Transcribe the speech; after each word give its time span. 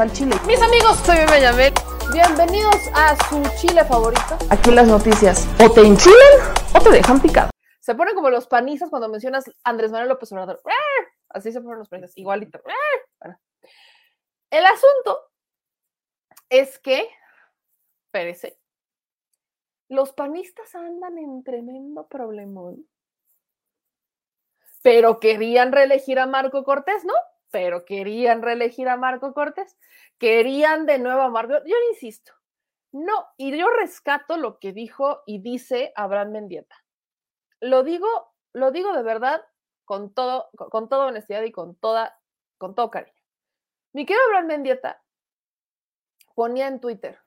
al 0.00 0.12
chile. 0.12 0.36
Mis 0.46 0.60
amigos, 0.60 0.98
soy 1.06 1.16
Benjamín. 1.30 1.72
Bienvenidos 2.12 2.76
a 2.94 3.16
su 3.28 3.42
chile 3.58 3.82
favorito. 3.84 4.36
Aquí 4.50 4.70
las 4.70 4.86
noticias 4.86 5.46
o 5.58 5.70
te 5.70 5.80
enchilan 5.80 6.54
o 6.74 6.82
te 6.82 6.90
dejan 6.90 7.20
picado. 7.20 7.50
Se 7.80 7.94
ponen 7.94 8.14
como 8.14 8.28
los 8.28 8.46
panistas 8.46 8.90
cuando 8.90 9.08
mencionas 9.08 9.44
Andrés 9.64 9.90
Manuel 9.90 10.10
López 10.10 10.30
Obrador. 10.32 10.60
Así 11.30 11.50
se 11.50 11.60
ponen 11.60 11.78
los 11.78 11.88
panistas, 11.88 12.16
igualito. 12.16 12.60
Bueno. 13.20 13.38
El 14.50 14.66
asunto 14.66 15.30
es 16.50 16.78
que, 16.78 17.08
perece, 18.10 18.58
los 19.88 20.12
panistas 20.12 20.74
andan 20.74 21.16
en 21.18 21.42
tremendo 21.42 22.06
problemón. 22.06 22.86
Pero 24.82 25.20
querían 25.20 25.72
reelegir 25.72 26.18
a 26.18 26.26
Marco 26.26 26.64
Cortés, 26.64 27.04
¿no? 27.04 27.14
Pero 27.50 27.84
querían 27.84 28.42
reelegir 28.42 28.88
a 28.88 28.96
Marco 28.96 29.32
Cortés. 29.32 29.76
Querían 30.18 30.86
de 30.86 30.98
nuevo 30.98 31.22
a 31.22 31.28
Marco. 31.28 31.54
Yo 31.64 31.76
insisto, 31.92 32.32
no, 32.92 33.26
y 33.36 33.56
yo 33.56 33.68
rescato 33.70 34.36
lo 34.36 34.58
que 34.58 34.72
dijo 34.72 35.22
y 35.26 35.40
dice 35.40 35.92
Abraham 35.96 36.32
Mendieta. 36.32 36.76
Lo 37.60 37.82
digo, 37.82 38.08
lo 38.52 38.70
digo 38.70 38.92
de 38.92 39.02
verdad 39.02 39.44
con 39.84 40.14
todo, 40.14 40.48
con 40.56 40.88
toda 40.88 41.06
honestidad 41.06 41.42
y 41.42 41.52
con 41.52 41.76
toda, 41.76 42.18
con 42.58 42.74
todo 42.74 42.90
cariño. 42.90 43.16
Mi 43.92 44.06
querido 44.06 44.24
Abraham 44.26 44.46
Mendieta 44.46 45.02
ponía 46.34 46.68
en 46.68 46.80
Twitter 46.80 47.18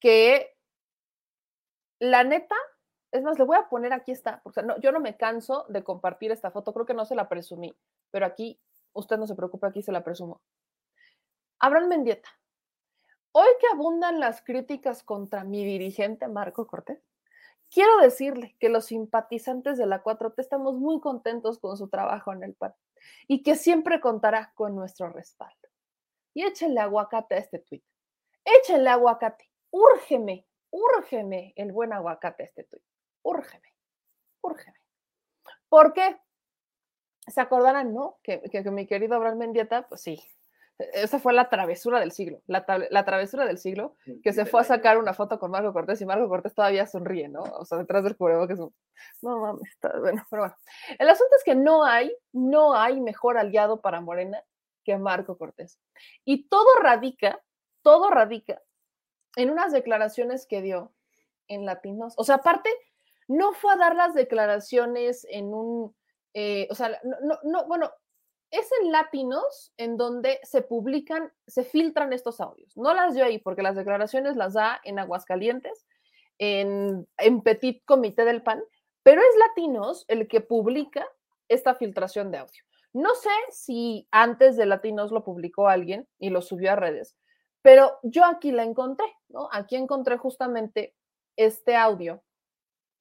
que 0.00 0.56
la 2.00 2.24
neta, 2.24 2.56
es 3.10 3.22
más, 3.22 3.38
le 3.38 3.44
voy 3.44 3.56
a 3.56 3.68
poner 3.68 3.92
aquí 3.92 4.12
esta, 4.12 4.40
porque 4.42 4.62
no, 4.62 4.78
yo 4.80 4.92
no 4.92 5.00
me 5.00 5.16
canso 5.16 5.66
de 5.68 5.82
compartir 5.82 6.30
esta 6.30 6.50
foto, 6.50 6.72
creo 6.72 6.86
que 6.86 6.94
no 6.94 7.04
se 7.04 7.16
la 7.16 7.28
presumí, 7.28 7.76
pero 8.10 8.26
aquí, 8.26 8.60
usted 8.98 9.16
no 9.16 9.26
se 9.26 9.34
preocupe, 9.34 9.66
aquí 9.66 9.82
se 9.82 9.92
la 9.92 10.04
presumo. 10.04 10.40
Abraham 11.60 11.88
Mendieta, 11.88 12.28
hoy 13.32 13.48
que 13.60 13.66
abundan 13.72 14.20
las 14.20 14.42
críticas 14.42 15.02
contra 15.02 15.44
mi 15.44 15.64
dirigente 15.64 16.28
Marco 16.28 16.66
Cortés, 16.66 17.00
quiero 17.70 17.98
decirle 17.98 18.56
que 18.58 18.68
los 18.68 18.86
simpatizantes 18.86 19.78
de 19.78 19.86
la 19.86 20.02
4T 20.02 20.34
estamos 20.38 20.74
muy 20.74 21.00
contentos 21.00 21.58
con 21.58 21.76
su 21.76 21.88
trabajo 21.88 22.32
en 22.32 22.42
el 22.42 22.54
PAN 22.54 22.74
y 23.26 23.42
que 23.42 23.54
siempre 23.56 24.00
contará 24.00 24.52
con 24.54 24.74
nuestro 24.74 25.10
respaldo. 25.10 25.68
Y 26.34 26.44
échenle 26.44 26.80
aguacate 26.80 27.34
a 27.34 27.38
este 27.38 27.58
tuit. 27.58 27.84
Échenle 28.44 28.90
aguacate. 28.90 29.50
Úrgeme, 29.70 30.46
úrgeme 30.70 31.52
el 31.56 31.72
buen 31.72 31.92
aguacate 31.92 32.44
a 32.44 32.46
este 32.46 32.64
tuit. 32.64 32.82
Úrgeme, 33.22 33.74
úrgeme. 34.42 34.78
¿Por 35.68 35.92
qué? 35.92 36.20
¿Se 37.28 37.40
acordarán, 37.40 37.94
no? 37.94 38.18
Que, 38.22 38.42
que, 38.50 38.62
que 38.62 38.70
mi 38.70 38.86
querido 38.86 39.16
Abraham 39.16 39.38
Mendieta, 39.38 39.86
pues 39.88 40.00
sí, 40.00 40.22
esa 40.78 41.18
fue 41.18 41.32
la 41.32 41.48
travesura 41.48 41.98
del 41.98 42.12
siglo, 42.12 42.40
la, 42.46 42.64
la, 42.90 43.04
travesura 43.04 43.44
del 43.44 43.58
siglo, 43.58 43.96
que 44.22 44.32
se 44.32 44.46
fue 44.46 44.60
a 44.60 44.64
sacar 44.64 44.96
una 44.96 45.12
foto 45.12 45.40
con 45.40 45.50
Marco 45.50 45.72
Cortés 45.72 46.00
y 46.00 46.06
Marco 46.06 46.28
Cortés 46.28 46.54
todavía 46.54 46.86
sonríe, 46.86 47.28
¿no? 47.28 47.42
O 47.42 47.64
sea, 47.64 47.78
detrás 47.78 48.04
del 48.04 48.16
cubrebocas, 48.16 48.60
no 48.60 48.72
mames, 49.40 49.68
está, 49.70 49.98
bueno, 49.98 50.24
pero 50.30 50.42
bueno. 50.42 50.54
El 50.98 51.08
asunto 51.08 51.34
es 51.36 51.42
que 51.44 51.56
no 51.56 51.84
hay, 51.84 52.14
no 52.32 52.74
hay 52.74 53.00
mejor 53.00 53.38
aliado 53.38 53.80
para 53.80 54.00
Morena 54.00 54.40
que 54.84 54.96
Marco 54.96 55.36
Cortés. 55.36 55.80
Y 56.24 56.48
todo 56.48 56.68
radica, 56.80 57.40
todo 57.82 58.10
radica 58.10 58.62
en 59.34 59.50
unas 59.50 59.72
declaraciones 59.72 60.46
que 60.46 60.62
dio 60.62 60.92
en 61.48 61.66
Latinos. 61.66 62.14
O 62.16 62.24
sea, 62.24 62.36
aparte, 62.36 62.70
no 63.26 63.52
fue 63.52 63.72
a 63.72 63.76
dar 63.76 63.96
las 63.96 64.14
declaraciones 64.14 65.26
en 65.28 65.52
un, 65.52 65.94
eh, 66.34 66.68
o 66.70 66.74
sea, 66.74 66.88
no, 67.04 67.16
no, 67.22 67.38
no, 67.44 67.66
bueno, 67.66 67.90
es 68.50 68.68
en 68.80 68.92
Latinos 68.92 69.72
en 69.76 69.96
donde 69.96 70.40
se 70.42 70.62
publican, 70.62 71.32
se 71.46 71.64
filtran 71.64 72.12
estos 72.12 72.40
audios. 72.40 72.76
No 72.76 72.94
las 72.94 73.14
dio 73.14 73.24
ahí 73.24 73.38
porque 73.38 73.62
las 73.62 73.76
declaraciones 73.76 74.36
las 74.36 74.54
da 74.54 74.80
en 74.84 74.98
Aguascalientes, 74.98 75.86
en, 76.38 77.06
en 77.18 77.42
Petit 77.42 77.84
Comité 77.84 78.24
del 78.24 78.42
PAN, 78.42 78.62
pero 79.02 79.20
es 79.20 79.38
Latinos 79.38 80.04
el 80.08 80.28
que 80.28 80.40
publica 80.40 81.06
esta 81.48 81.74
filtración 81.74 82.30
de 82.30 82.38
audio. 82.38 82.62
No 82.92 83.14
sé 83.14 83.30
si 83.50 84.08
antes 84.10 84.56
de 84.56 84.66
Latinos 84.66 85.12
lo 85.12 85.24
publicó 85.24 85.68
alguien 85.68 86.08
y 86.18 86.30
lo 86.30 86.40
subió 86.40 86.72
a 86.72 86.76
redes, 86.76 87.16
pero 87.62 87.98
yo 88.02 88.24
aquí 88.24 88.50
la 88.50 88.64
encontré, 88.64 89.06
¿no? 89.28 89.48
Aquí 89.52 89.76
encontré 89.76 90.16
justamente 90.16 90.94
este 91.36 91.76
audio 91.76 92.22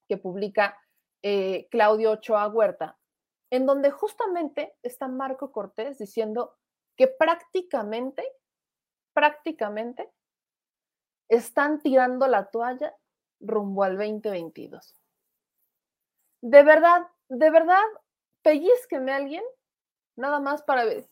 que 0.10 0.18
publica 0.18 0.78
eh, 1.24 1.68
Claudio 1.72 2.12
Ochoa 2.12 2.48
Huerta, 2.48 2.98
en 3.50 3.66
donde 3.66 3.92
justamente 3.92 4.76
está 4.84 5.08
Marco 5.08 5.52
Cortés 5.52 5.98
diciendo 5.98 6.58
que 6.96 7.08
prácticamente, 7.08 8.24
prácticamente 9.14 10.12
están 11.30 11.80
tirando 11.82 12.28
la 12.28 12.50
toalla 12.50 12.96
rumbo 13.40 13.84
al 13.84 13.98
2022. 13.98 14.96
De 16.42 16.64
verdad, 16.64 17.08
de 17.30 17.50
verdad, 17.50 17.84
pellizqueme 18.44 19.12
a 19.12 19.18
alguien, 19.18 19.44
nada 20.16 20.40
más 20.40 20.64
para 20.64 20.86
ver. 20.86 21.10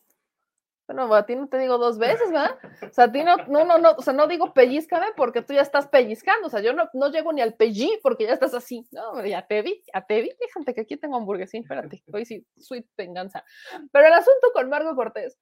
Bueno, 0.86 1.12
a 1.12 1.26
ti 1.26 1.34
no 1.34 1.48
te 1.48 1.58
digo 1.58 1.78
dos 1.78 1.98
veces, 1.98 2.30
¿verdad? 2.30 2.58
O 2.82 2.92
sea, 2.92 3.04
a 3.04 3.12
ti 3.12 3.24
no, 3.24 3.36
no, 3.48 3.64
no, 3.64 3.78
no, 3.78 3.92
o 3.92 4.02
sea, 4.02 4.12
no 4.12 4.28
digo 4.28 4.54
pellizcame 4.54 5.06
porque 5.16 5.42
tú 5.42 5.52
ya 5.52 5.62
estás 5.62 5.88
pellizcando, 5.88 6.46
o 6.46 6.50
sea, 6.50 6.60
yo 6.60 6.72
no, 6.72 6.88
no 6.92 7.10
llego 7.10 7.32
ni 7.32 7.40
al 7.40 7.54
pellí 7.54 7.98
porque 8.02 8.24
ya 8.24 8.34
estás 8.34 8.54
así, 8.54 8.86
no, 8.92 9.24
ya 9.24 9.44
te 9.46 9.62
vi, 9.62 9.82
ya 9.92 10.06
te 10.06 10.22
vi, 10.22 10.30
que 10.74 10.80
aquí 10.80 10.96
tengo 10.96 11.16
hamburguesín, 11.16 11.62
espérate, 11.62 12.04
hoy 12.12 12.24
sí, 12.24 12.46
sweet 12.56 12.86
venganza. 12.96 13.44
Pero 13.90 14.06
el 14.06 14.12
asunto 14.12 14.48
con 14.52 14.68
Margo 14.68 14.94
Cortés 14.94 15.36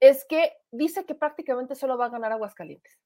es 0.00 0.24
que 0.28 0.52
dice 0.72 1.04
que 1.04 1.14
prácticamente 1.14 1.74
solo 1.76 1.96
va 1.96 2.06
a 2.06 2.10
ganar 2.10 2.32
Aguascalientes 2.32 2.98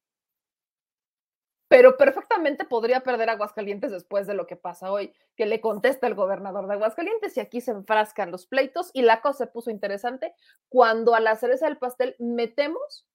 pero 1.73 1.97
perfectamente 1.97 2.65
podría 2.65 2.99
perder 2.99 3.31
Aguascalientes 3.31 3.89
después 3.89 4.27
de 4.27 4.35
lo 4.35 4.45
que 4.45 4.55
pasa 4.55 4.91
hoy, 4.91 5.11
que 5.35 5.47
le 5.47 5.59
contesta 5.59 6.05
el 6.05 6.13
gobernador 6.13 6.67
de 6.67 6.75
Aguascalientes 6.75 7.35
y 7.35 7.39
aquí 7.39 7.61
se 7.61 7.71
enfrascan 7.71 8.29
los 8.29 8.45
pleitos 8.45 8.91
y 8.93 9.01
la 9.01 9.21
cosa 9.21 9.45
se 9.45 9.47
puso 9.47 9.71
interesante 9.71 10.35
cuando 10.69 11.15
a 11.15 11.19
la 11.19 11.35
cereza 11.35 11.65
del 11.65 11.79
pastel 11.79 12.15
metemos 12.19 13.07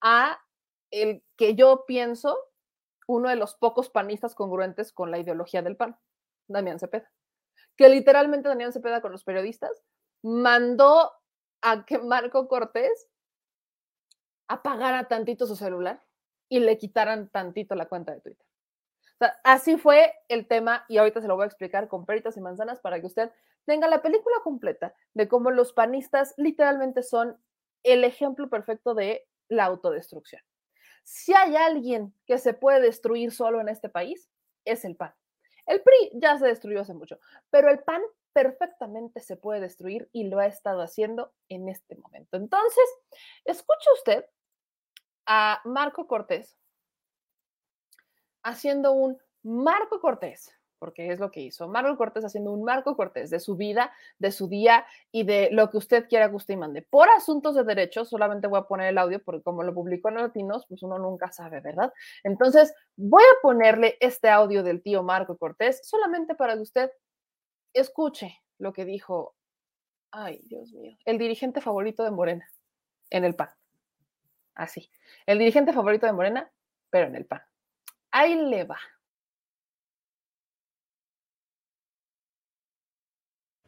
a 0.00 0.38
el 0.92 1.24
que 1.36 1.56
yo 1.56 1.86
pienso 1.88 2.38
uno 3.08 3.30
de 3.30 3.34
los 3.34 3.56
pocos 3.56 3.90
panistas 3.90 4.36
congruentes 4.36 4.92
con 4.92 5.10
la 5.10 5.18
ideología 5.18 5.62
del 5.62 5.76
PAN, 5.76 5.98
Damián 6.46 6.78
Cepeda, 6.78 7.10
que 7.74 7.88
literalmente 7.88 8.48
Damián 8.48 8.72
Cepeda 8.72 9.00
con 9.00 9.10
los 9.10 9.24
periodistas 9.24 9.72
mandó 10.22 11.14
a 11.62 11.84
que 11.84 11.98
Marco 11.98 12.46
Cortés 12.46 13.08
apagara 14.46 15.08
tantito 15.08 15.48
su 15.48 15.56
celular 15.56 16.00
y 16.48 16.60
le 16.60 16.78
quitaran 16.78 17.28
tantito 17.28 17.74
la 17.74 17.86
cuenta 17.86 18.12
de 18.12 18.20
Twitter. 18.20 18.46
Así 19.42 19.76
fue 19.76 20.14
el 20.28 20.46
tema 20.46 20.84
y 20.88 20.98
ahorita 20.98 21.20
se 21.20 21.26
lo 21.26 21.34
voy 21.34 21.44
a 21.44 21.46
explicar 21.46 21.88
con 21.88 22.06
peritas 22.06 22.36
y 22.36 22.40
manzanas 22.40 22.80
para 22.80 23.00
que 23.00 23.06
usted 23.06 23.30
tenga 23.64 23.88
la 23.88 24.00
película 24.00 24.36
completa 24.44 24.94
de 25.14 25.28
cómo 25.28 25.50
los 25.50 25.72
panistas 25.72 26.34
literalmente 26.36 27.02
son 27.02 27.36
el 27.82 28.04
ejemplo 28.04 28.48
perfecto 28.48 28.94
de 28.94 29.26
la 29.48 29.64
autodestrucción. 29.64 30.42
Si 31.02 31.34
hay 31.34 31.56
alguien 31.56 32.14
que 32.26 32.38
se 32.38 32.54
puede 32.54 32.80
destruir 32.80 33.32
solo 33.32 33.60
en 33.60 33.68
este 33.68 33.88
país, 33.88 34.30
es 34.64 34.84
el 34.84 34.94
PAN. 34.94 35.14
El 35.66 35.82
PRI 35.82 36.12
ya 36.14 36.38
se 36.38 36.46
destruyó 36.46 36.80
hace 36.80 36.94
mucho, 36.94 37.18
pero 37.50 37.70
el 37.70 37.80
PAN 37.80 38.02
perfectamente 38.32 39.20
se 39.20 39.36
puede 39.36 39.60
destruir 39.60 40.08
y 40.12 40.28
lo 40.28 40.38
ha 40.38 40.46
estado 40.46 40.80
haciendo 40.80 41.32
en 41.48 41.68
este 41.68 41.96
momento. 41.96 42.36
Entonces, 42.36 42.84
escuche 43.44 43.90
usted 43.94 44.24
a 45.28 45.60
Marco 45.64 46.08
Cortés 46.08 46.58
haciendo 48.42 48.92
un 48.92 49.18
Marco 49.42 50.00
Cortés, 50.00 50.50
porque 50.78 51.12
es 51.12 51.20
lo 51.20 51.30
que 51.30 51.40
hizo. 51.40 51.68
Marco 51.68 51.96
Cortés 51.96 52.24
haciendo 52.24 52.50
un 52.52 52.64
Marco 52.64 52.96
Cortés 52.96 53.30
de 53.30 53.38
su 53.38 53.56
vida, 53.56 53.92
de 54.18 54.32
su 54.32 54.48
día 54.48 54.86
y 55.12 55.24
de 55.24 55.50
lo 55.52 55.70
que 55.70 55.76
usted 55.76 56.08
quiera, 56.08 56.28
guste 56.28 56.54
y 56.54 56.56
mande. 56.56 56.82
Por 56.82 57.08
asuntos 57.10 57.54
de 57.54 57.64
derechos, 57.64 58.08
solamente 58.08 58.46
voy 58.46 58.60
a 58.60 58.66
poner 58.66 58.88
el 58.88 58.98
audio 58.98 59.22
porque 59.22 59.42
como 59.42 59.62
lo 59.62 59.74
publicó 59.74 60.08
en 60.08 60.16
Latinos, 60.16 60.64
pues 60.66 60.82
uno 60.82 60.98
nunca 60.98 61.30
sabe, 61.30 61.60
¿verdad? 61.60 61.92
Entonces, 62.24 62.74
voy 62.96 63.22
a 63.22 63.42
ponerle 63.42 63.98
este 64.00 64.30
audio 64.30 64.62
del 64.62 64.82
tío 64.82 65.02
Marco 65.02 65.36
Cortés 65.36 65.86
solamente 65.86 66.34
para 66.34 66.54
que 66.54 66.62
usted 66.62 66.90
escuche 67.74 68.40
lo 68.58 68.72
que 68.72 68.86
dijo, 68.86 69.36
ay, 70.10 70.40
Dios 70.44 70.72
mío, 70.72 70.96
el 71.04 71.18
dirigente 71.18 71.60
favorito 71.60 72.02
de 72.02 72.10
Morena 72.12 72.50
en 73.10 73.24
el 73.24 73.34
PAN. 73.34 73.57
Así. 74.58 74.90
El 75.24 75.38
dirigente 75.38 75.72
favorito 75.72 76.04
de 76.04 76.12
Morena, 76.12 76.50
pero 76.90 77.06
en 77.06 77.14
el 77.14 77.24
PAN. 77.26 77.40
Ahí 78.10 78.34
le 78.34 78.64
va. 78.64 78.78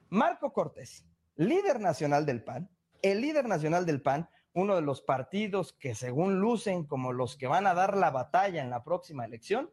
Marco 0.09 0.53
Cortés, 0.53 1.07
líder 1.37 1.79
nacional 1.79 2.27
del 2.27 2.43
PAN, 2.43 2.69
el 3.03 3.21
líder 3.21 3.47
nacional 3.47 3.87
del 3.87 4.03
PAN, 4.03 4.29
uno 4.53 4.75
de 4.75 4.83
los 4.83 5.01
partidos 5.01 5.73
que 5.75 5.95
según 5.95 6.41
lucen 6.41 6.85
como 6.85 7.13
los 7.13 7.37
que 7.37 7.47
van 7.47 7.69
a 7.69 7.75
dar 7.75 7.97
la 7.97 8.11
batalla 8.11 8.61
en 8.61 8.71
la 8.71 8.83
próxima 8.83 9.25
elección, 9.25 9.71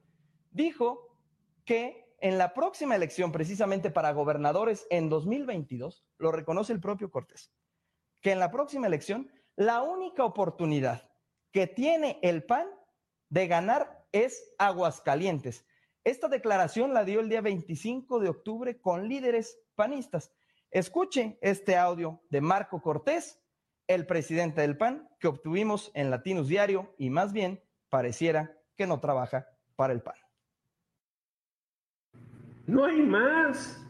dijo 0.52 1.18
que 1.66 2.16
en 2.20 2.38
la 2.38 2.54
próxima 2.54 2.96
elección, 2.96 3.32
precisamente 3.32 3.90
para 3.90 4.12
gobernadores 4.12 4.86
en 4.92 5.10
2022, 5.10 6.06
lo 6.20 6.32
reconoce 6.32 6.74
el 6.74 6.80
propio 6.80 7.10
Cortés, 7.10 7.52
que 8.22 8.32
en 8.32 8.40
la 8.40 8.52
próxima 8.52 8.86
elección 8.86 9.32
la 9.56 9.82
única 9.82 10.24
oportunidad 10.24 11.07
que 11.52 11.68
tiene 11.68 12.20
el 12.22 12.44
PAN 12.44 12.68
de 13.30 13.48
ganar 13.48 14.06
es 14.12 14.54
Aguascalientes. 14.58 15.66
Esta 16.04 16.30
declaración 16.30 16.94
la 16.94 17.04
dio 17.04 17.20
el 17.20 17.30
día 17.30 17.42
25 17.42 18.20
de 18.20 18.30
octubre 18.30 18.80
con 18.80 19.10
líderes 19.10 19.60
panistas. 19.76 20.34
Escuche 20.72 21.38
este 21.42 21.76
audio 21.76 22.22
de 22.30 22.42
Marco 22.42 22.82
Cortés, 22.82 23.42
el 23.88 24.06
presidente 24.06 24.62
del 24.62 24.78
PAN, 24.78 25.10
que 25.20 25.28
obtuvimos 25.28 25.92
en 25.94 26.10
Latinos 26.10 26.48
Diario 26.48 26.94
y 26.98 27.10
más 27.10 27.34
bien 27.34 27.62
pareciera 27.90 28.58
que 28.76 28.88
no 28.88 29.00
trabaja 29.00 29.48
para 29.76 29.94
el 29.94 30.02
PAN. 30.02 30.16
No 32.68 32.86
hay 32.86 33.02
más. 33.02 33.84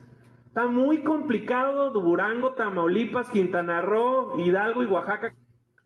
Está 0.46 0.68
muy 0.68 1.04
complicado 1.04 1.92
Durango, 1.92 2.54
Tamaulipas, 2.54 3.30
Quintana 3.30 3.82
Roo, 3.82 4.40
Hidalgo 4.40 4.84
y 4.84 4.88
Oaxaca. 4.88 5.36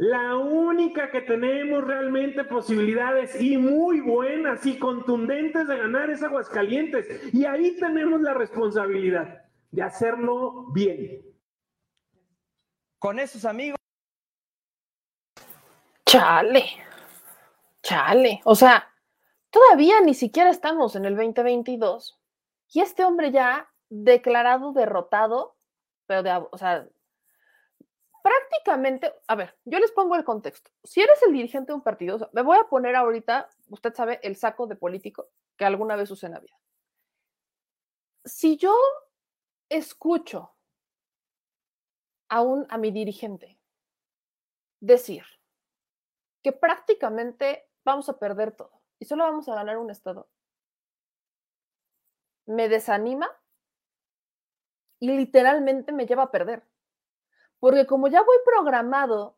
La 0.01 0.35
única 0.35 1.11
que 1.11 1.21
tenemos 1.21 1.83
realmente 1.83 2.43
posibilidades 2.43 3.39
y 3.39 3.55
muy 3.55 3.99
buenas 4.01 4.65
y 4.65 4.79
contundentes 4.79 5.67
de 5.67 5.77
ganar 5.77 6.09
es 6.09 6.23
Aguascalientes. 6.23 7.31
Y 7.31 7.45
ahí 7.45 7.77
tenemos 7.77 8.19
la 8.19 8.33
responsabilidad 8.33 9.45
de 9.69 9.83
hacerlo 9.83 10.71
bien. 10.73 11.23
Con 12.97 13.19
esos 13.19 13.45
amigos. 13.45 13.77
Chale, 16.07 16.65
chale. 17.83 18.41
O 18.45 18.55
sea, 18.55 18.91
todavía 19.51 20.01
ni 20.01 20.15
siquiera 20.15 20.49
estamos 20.49 20.95
en 20.95 21.05
el 21.05 21.15
2022 21.15 22.19
y 22.73 22.81
este 22.81 23.03
hombre 23.03 23.29
ya 23.29 23.69
declarado 23.87 24.73
derrotado, 24.73 25.57
pero 26.07 26.23
de, 26.23 26.43
o 26.51 26.57
sea, 26.57 26.87
prácticamente, 28.21 29.13
a 29.27 29.35
ver, 29.35 29.57
yo 29.65 29.79
les 29.79 29.91
pongo 29.91 30.15
el 30.15 30.23
contexto. 30.23 30.71
Si 30.83 31.01
eres 31.01 31.21
el 31.23 31.33
dirigente 31.33 31.71
de 31.71 31.75
un 31.75 31.83
partido, 31.83 32.29
me 32.33 32.41
voy 32.41 32.57
a 32.57 32.69
poner 32.69 32.95
ahorita, 32.95 33.49
usted 33.69 33.93
sabe, 33.93 34.19
el 34.23 34.35
saco 34.35 34.67
de 34.67 34.75
político 34.75 35.29
que 35.57 35.65
alguna 35.65 35.95
vez 35.95 36.09
usé 36.11 36.27
en 36.27 36.33
la 36.33 36.39
vida. 36.39 36.57
Si 38.25 38.57
yo 38.57 38.75
escucho 39.69 40.55
a, 42.29 42.43
a 42.69 42.77
mi 42.77 42.91
dirigente 42.91 43.59
decir 44.79 45.23
que 46.43 46.51
prácticamente 46.51 47.67
vamos 47.83 48.09
a 48.09 48.17
perder 48.17 48.55
todo 48.55 48.81
y 48.99 49.05
solo 49.05 49.23
vamos 49.23 49.47
a 49.49 49.55
ganar 49.55 49.77
un 49.77 49.89
estado, 49.89 50.29
me 52.45 52.69
desanima 52.69 53.29
y 54.99 55.11
literalmente 55.11 55.91
me 55.91 56.05
lleva 56.05 56.23
a 56.23 56.31
perder. 56.31 56.63
Porque 57.61 57.85
como 57.85 58.09
ya 58.09 58.21
voy 58.23 58.37
programado 58.43 59.37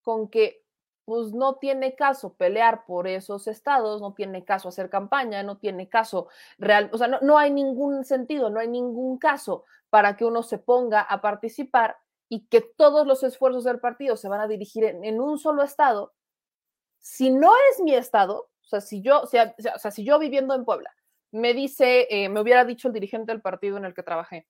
con 0.00 0.30
que 0.30 0.64
pues 1.04 1.32
no 1.32 1.56
tiene 1.56 1.94
caso 1.94 2.34
pelear 2.34 2.84
por 2.86 3.08
esos 3.08 3.46
estados, 3.46 4.00
no 4.00 4.12
tiene 4.14 4.44
caso 4.44 4.68
hacer 4.68 4.90
campaña, 4.90 5.42
no 5.42 5.56
tiene 5.56 5.88
caso 5.88 6.28
real, 6.58 6.90
o 6.92 6.98
sea, 6.98 7.08
no, 7.08 7.18
no, 7.22 7.38
hay 7.38 7.50
ningún 7.50 8.04
sentido, 8.04 8.50
no 8.50 8.60
hay 8.60 8.68
ningún 8.68 9.18
caso 9.18 9.64
para 9.90 10.16
que 10.16 10.24
uno 10.24 10.42
se 10.42 10.58
ponga 10.58 11.00
a 11.00 11.20
participar 11.20 11.96
y 12.28 12.46
que 12.46 12.60
todos 12.60 13.06
los 13.06 13.22
esfuerzos 13.22 13.64
del 13.64 13.80
partido 13.80 14.16
se 14.16 14.28
van 14.28 14.40
a 14.40 14.48
dirigir 14.48 14.84
en, 14.84 15.20
un 15.20 15.38
solo 15.38 15.62
estado. 15.62 16.12
Si 16.98 17.30
no 17.30 17.52
es 17.70 17.80
mi 17.80 17.94
estado, 17.94 18.50
o 18.62 18.66
sea, 18.68 18.80
si 18.80 19.00
yo, 19.00 19.22
o 19.22 19.26
sea, 19.26 19.54
o 19.74 19.78
sea 19.78 19.90
si 19.90 20.04
yo 20.04 20.18
viviendo 20.18 20.54
en 20.54 20.64
Puebla, 20.64 20.94
me 21.32 21.54
dice, 21.54 22.06
eh, 22.10 22.28
me 22.28 22.40
hubiera 22.40 22.64
dicho 22.64 22.88
el 22.88 22.94
dirigente 22.94 23.32
del 23.32 23.40
partido 23.40 23.76
en 23.78 23.84
el 23.84 23.94
que 23.94 24.02
trabajé, 24.02 24.46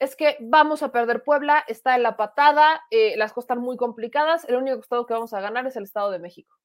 es 0.00 0.16
que 0.16 0.38
vamos 0.40 0.82
a 0.82 0.90
perder 0.92 1.22
Puebla, 1.22 1.62
está 1.68 1.94
en 1.94 2.02
la 2.02 2.16
patada, 2.16 2.82
eh, 2.90 3.16
las 3.18 3.32
cosas 3.34 3.44
están 3.44 3.60
muy 3.60 3.76
complicadas, 3.76 4.48
el 4.48 4.56
único 4.56 4.80
estado 4.80 5.04
que 5.04 5.12
vamos 5.12 5.34
a 5.34 5.40
ganar 5.42 5.66
es 5.66 5.76
el 5.76 5.84
Estado 5.84 6.10
de 6.10 6.18
México. 6.18 6.56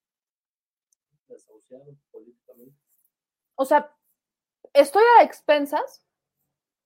O 3.55 3.65
sea, 3.65 3.93
estoy 4.73 5.03
a 5.19 5.23
expensas 5.23 6.05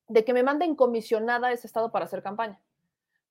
de 0.08 0.26
que 0.26 0.34
me 0.34 0.42
manden 0.42 0.76
comisionada 0.76 1.48
a 1.48 1.52
ese 1.52 1.68
estado 1.68 1.92
para 1.92 2.06
hacer 2.06 2.24
campaña. 2.24 2.60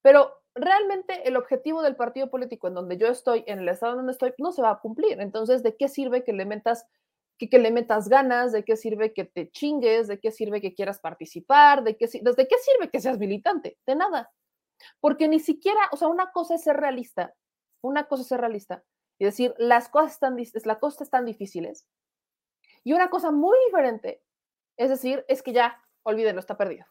Pero 0.00 0.40
realmente 0.54 1.26
el 1.26 1.36
objetivo 1.36 1.82
del 1.82 1.96
partido 1.96 2.30
político 2.30 2.68
en 2.68 2.74
donde 2.74 2.98
yo 2.98 3.08
estoy, 3.08 3.42
en 3.48 3.58
el 3.58 3.68
estado 3.68 3.96
donde 3.96 4.12
estoy, 4.12 4.32
no 4.38 4.52
se 4.52 4.62
va 4.62 4.70
a 4.70 4.78
cumplir. 4.78 5.20
Entonces, 5.20 5.64
¿de 5.64 5.76
qué 5.76 5.88
sirve 5.88 6.22
que 6.22 6.32
le 6.32 6.44
metas 6.46 6.86
que, 7.38 7.58
le 7.58 7.70
metas 7.70 8.08
ganas, 8.08 8.52
de 8.52 8.64
qué 8.64 8.76
sirve 8.76 9.12
que 9.12 9.24
te 9.24 9.50
chingues, 9.50 10.08
de 10.08 10.18
qué 10.20 10.30
sirve 10.30 10.60
que 10.60 10.74
quieras 10.74 11.00
participar, 11.00 11.84
de 11.84 11.96
qué, 11.96 12.06
desde 12.06 12.48
qué 12.48 12.56
sirve 12.58 12.90
que 12.90 13.00
seas 13.00 13.18
militante, 13.18 13.78
de 13.86 13.94
nada. 13.94 14.32
Porque 15.00 15.28
ni 15.28 15.40
siquiera, 15.40 15.80
o 15.92 15.96
sea, 15.96 16.08
una 16.08 16.32
cosa 16.32 16.54
es 16.54 16.62
ser 16.62 16.76
realista, 16.76 17.34
una 17.82 18.06
cosa 18.08 18.22
es 18.22 18.28
ser 18.28 18.40
realista 18.40 18.84
y 19.18 19.24
decir, 19.24 19.54
las 19.58 19.88
cosas 19.88 20.12
están, 20.12 20.36
las 20.36 20.78
cosas 20.78 21.02
están 21.02 21.24
difíciles. 21.24 21.86
Y 22.84 22.92
una 22.92 23.10
cosa 23.10 23.30
muy 23.30 23.56
diferente 23.66 24.22
es 24.78 24.88
decir, 24.88 25.24
es 25.28 25.42
que 25.42 25.52
ya, 25.52 25.84
olvídenlo, 26.04 26.40
está 26.40 26.56
perdido. 26.56 26.86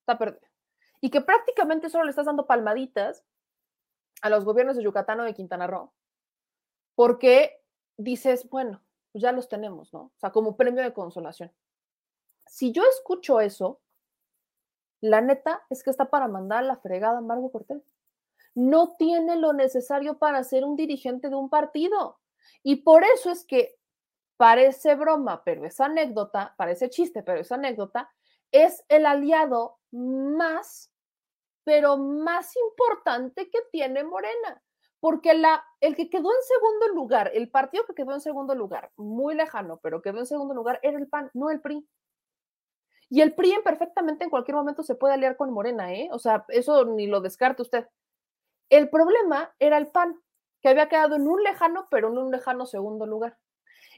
Está 0.00 0.18
perdido. 0.18 0.46
Y 1.00 1.10
que 1.10 1.22
prácticamente 1.22 1.88
solo 1.88 2.04
le 2.04 2.10
estás 2.10 2.26
dando 2.26 2.46
palmaditas 2.46 3.24
a 4.22 4.28
los 4.28 4.44
gobiernos 4.44 4.76
de 4.76 4.82
Yucatán 4.82 5.20
o 5.20 5.24
de 5.24 5.32
Quintana 5.32 5.66
Roo, 5.66 5.94
porque 6.94 7.62
dices, 7.96 8.50
bueno, 8.50 8.82
pues 9.12 9.22
ya 9.22 9.32
los 9.32 9.48
tenemos, 9.48 9.92
¿no? 9.92 10.00
O 10.00 10.12
sea, 10.18 10.30
como 10.30 10.56
premio 10.56 10.82
de 10.82 10.92
consolación. 10.92 11.52
Si 12.46 12.72
yo 12.72 12.82
escucho 12.84 13.40
eso, 13.40 13.80
la 15.00 15.20
neta 15.20 15.62
es 15.70 15.82
que 15.82 15.90
está 15.90 16.10
para 16.10 16.28
mandar 16.28 16.58
a 16.60 16.66
la 16.66 16.76
fregada 16.76 17.18
a 17.18 17.22
Margo 17.22 17.50
Cortés. 17.50 17.82
No 18.54 18.96
tiene 18.96 19.36
lo 19.36 19.52
necesario 19.52 20.18
para 20.18 20.44
ser 20.44 20.64
un 20.64 20.76
dirigente 20.76 21.28
de 21.28 21.36
un 21.36 21.48
partido. 21.48 22.18
Y 22.62 22.76
por 22.76 23.04
eso 23.04 23.30
es 23.30 23.44
que 23.44 23.78
parece 24.36 24.94
broma, 24.94 25.42
pero 25.44 25.64
esa 25.64 25.86
anécdota, 25.86 26.54
parece 26.56 26.90
chiste, 26.90 27.22
pero 27.22 27.40
esa 27.40 27.56
anécdota 27.56 28.10
es 28.50 28.84
el 28.88 29.06
aliado 29.06 29.78
más, 29.92 30.90
pero 31.64 31.96
más 31.96 32.54
importante 32.56 33.50
que 33.50 33.58
tiene 33.70 34.02
Morena 34.02 34.62
porque 35.00 35.30
el 35.80 35.96
que 35.96 36.10
quedó 36.10 36.30
en 36.30 36.42
segundo 36.42 36.88
lugar, 36.94 37.30
el 37.34 37.50
partido 37.50 37.84
que 37.86 37.94
quedó 37.94 38.12
en 38.12 38.20
segundo 38.20 38.54
lugar, 38.54 38.92
muy 38.96 39.34
lejano, 39.34 39.80
pero 39.82 40.02
quedó 40.02 40.18
en 40.18 40.26
segundo 40.26 40.54
lugar, 40.54 40.78
era 40.82 40.98
el 40.98 41.08
PAN, 41.08 41.30
no 41.32 41.50
el 41.50 41.60
PRI. 41.60 41.88
Y 43.08 43.22
el 43.22 43.34
PRI 43.34 43.56
perfectamente 43.64 44.24
en 44.24 44.30
cualquier 44.30 44.56
momento 44.56 44.82
se 44.82 44.94
puede 44.94 45.14
aliar 45.14 45.36
con 45.36 45.52
Morena, 45.52 45.92
¿eh? 45.92 46.08
O 46.12 46.18
sea, 46.18 46.44
eso 46.48 46.84
ni 46.84 47.06
lo 47.06 47.20
descarte 47.20 47.62
usted. 47.62 47.88
El 48.68 48.88
problema 48.90 49.52
era 49.58 49.78
el 49.78 49.88
PAN, 49.88 50.20
que 50.60 50.68
había 50.68 50.88
quedado 50.88 51.16
en 51.16 51.26
un 51.26 51.42
lejano, 51.42 51.88
pero 51.90 52.08
en 52.08 52.18
un 52.18 52.30
lejano 52.30 52.66
segundo 52.66 53.06
lugar. 53.06 53.38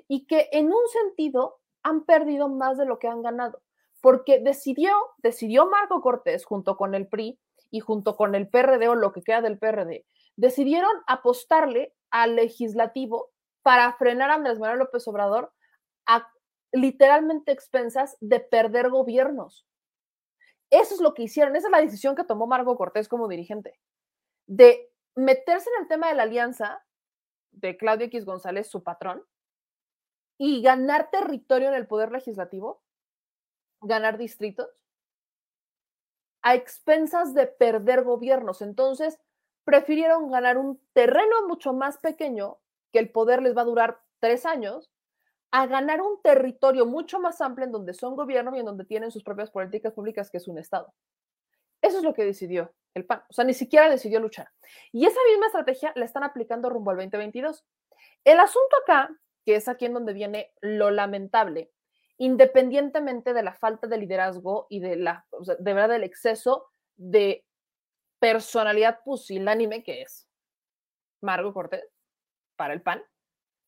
Y 0.09 0.27
que 0.27 0.49
en 0.53 0.67
un 0.67 0.87
sentido 0.89 1.59
han 1.83 2.05
perdido 2.05 2.49
más 2.49 2.79
de 2.79 2.87
lo 2.87 2.99
que 3.01 3.09
han 3.09 3.23
ganado, 3.23 3.61
porque 4.01 4.39
decidió, 4.39 4.93
decidió 5.19 5.67
Marco 5.67 6.01
Cortés 6.01 6.45
junto 6.45 6.77
con 6.77 6.95
el 6.95 7.09
PRI 7.09 7.39
y 7.73 7.81
junto 7.81 8.17
con 8.17 8.37
el 8.37 8.49
PRD 8.49 8.87
o 8.89 8.95
lo 8.95 9.13
que 9.13 9.23
queda 9.23 9.41
del 9.41 9.59
PRD, 9.59 10.07
decidieron 10.37 10.93
apostarle 11.07 11.95
al 12.11 12.37
legislativo 12.37 13.33
para 13.63 13.93
frenar 13.95 14.31
a 14.31 14.35
Andrés 14.35 14.59
Manuel 14.59 14.81
López 14.81 15.09
Obrador 15.09 15.53
a 16.07 16.29
literalmente 16.73 17.51
expensas 17.51 18.17
de 18.21 18.41
perder 18.41 18.91
gobiernos. 18.91 19.67
Eso 20.71 20.95
es 20.95 21.01
lo 21.01 21.15
que 21.15 21.23
hicieron, 21.23 21.57
esa 21.57 21.69
es 21.69 21.73
la 21.73 21.81
decisión 21.81 22.15
que 22.15 22.25
tomó 22.25 22.47
Margo 22.47 22.77
Cortés 22.77 23.09
como 23.09 23.27
dirigente, 23.27 23.81
de 24.47 24.91
meterse 25.15 25.71
en 25.75 25.83
el 25.83 25.89
tema 25.89 26.09
de 26.09 26.15
la 26.15 26.25
alianza 26.25 26.85
de 27.53 27.77
Claudio 27.77 28.07
X 28.07 28.25
González, 28.25 28.69
su 28.69 28.83
patrón, 28.83 29.25
y 30.39 30.63
ganar 30.63 31.11
territorio 31.11 31.69
en 31.69 31.75
el 31.75 31.87
poder 31.87 32.13
legislativo, 32.13 32.83
ganar 33.81 34.19
distritos, 34.19 34.69
a 36.43 36.55
expensas 36.55 37.35
de 37.35 37.47
perder 37.47 38.03
gobiernos. 38.03 38.63
Entonces, 38.63 39.19
prefirieron 39.65 40.31
ganar 40.31 40.59
un 40.59 40.81
terreno 40.93 41.47
mucho 41.49 41.73
más 41.73 41.99
pequeño, 41.99 42.59
que 42.93 42.99
el 42.99 43.11
poder 43.11 43.43
les 43.43 43.57
va 43.57 43.63
a 43.63 43.67
durar 43.67 44.01
tres 44.19 44.45
años, 44.45 44.91
a 45.51 45.67
ganar 45.67 46.01
un 46.01 46.21
territorio 46.23 46.87
mucho 46.87 47.21
más 47.21 47.41
amplio 47.41 47.67
en 47.67 47.73
donde 47.73 47.95
son 47.95 48.17
gobierno 48.17 48.57
y 48.57 48.61
en 48.61 48.67
donde 48.67 48.85
tienen 48.85 49.11
sus 49.11 49.23
propias 49.23 49.51
políticas 49.51 49.93
públicas, 49.93 50.31
que 50.31 50.39
es 50.39 50.49
un 50.49 50.59
Estado. 50.59 50.93
Eso 51.83 51.99
es 51.99 52.05
lo 52.05 52.15
que 52.15 52.25
decidió 52.25 52.73
el 52.95 53.05
PAN. 53.05 53.23
O 53.29 53.33
sea, 53.33 53.45
ni 53.45 53.55
siquiera 53.55 53.91
decidió 53.91 54.21
luchar. 54.21 54.49
Y 54.93 55.05
esa 55.05 55.19
misma 55.29 55.47
estrategia 55.47 55.93
la 55.95 56.05
están 56.05 56.23
aplicando 56.23 56.71
rumbo 56.71 56.91
al 56.91 56.97
2022. 56.97 57.65
El 58.25 58.41
asunto 58.41 58.77
acá, 58.83 59.11
que 59.45 59.57
es 59.57 59.69
aquí 59.69 59.87
en 59.87 59.95
donde 59.95 60.13
viene 60.13 60.53
lo 60.61 60.91
lamentable, 60.91 61.71
independientemente 62.23 63.35
de 63.35 63.43
la 63.43 63.53
falta 63.53 63.89
de 63.89 63.99
liderazgo 63.99 64.69
y 64.71 64.79
de 64.79 64.95
la, 64.95 65.27
de 65.59 65.75
verdad, 65.75 65.89
del 65.89 66.05
exceso 66.05 66.71
de 66.95 67.45
personalidad 68.21 69.01
pusilánime 69.05 69.83
que 69.83 70.03
es 70.03 70.29
Margo 71.21 71.53
Cortés 71.53 71.85
para 72.55 72.75
el 72.75 72.83
PAN, 72.83 73.03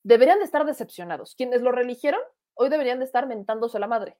deberían 0.04 0.38
de 0.38 0.44
estar 0.44 0.64
decepcionados. 0.64 1.34
Quienes 1.34 1.62
lo 1.62 1.72
religieron 1.72 2.20
hoy 2.54 2.68
deberían 2.68 3.00
de 3.00 3.06
estar 3.06 3.26
mentándose 3.26 3.80
la 3.80 3.88
madre. 3.88 4.16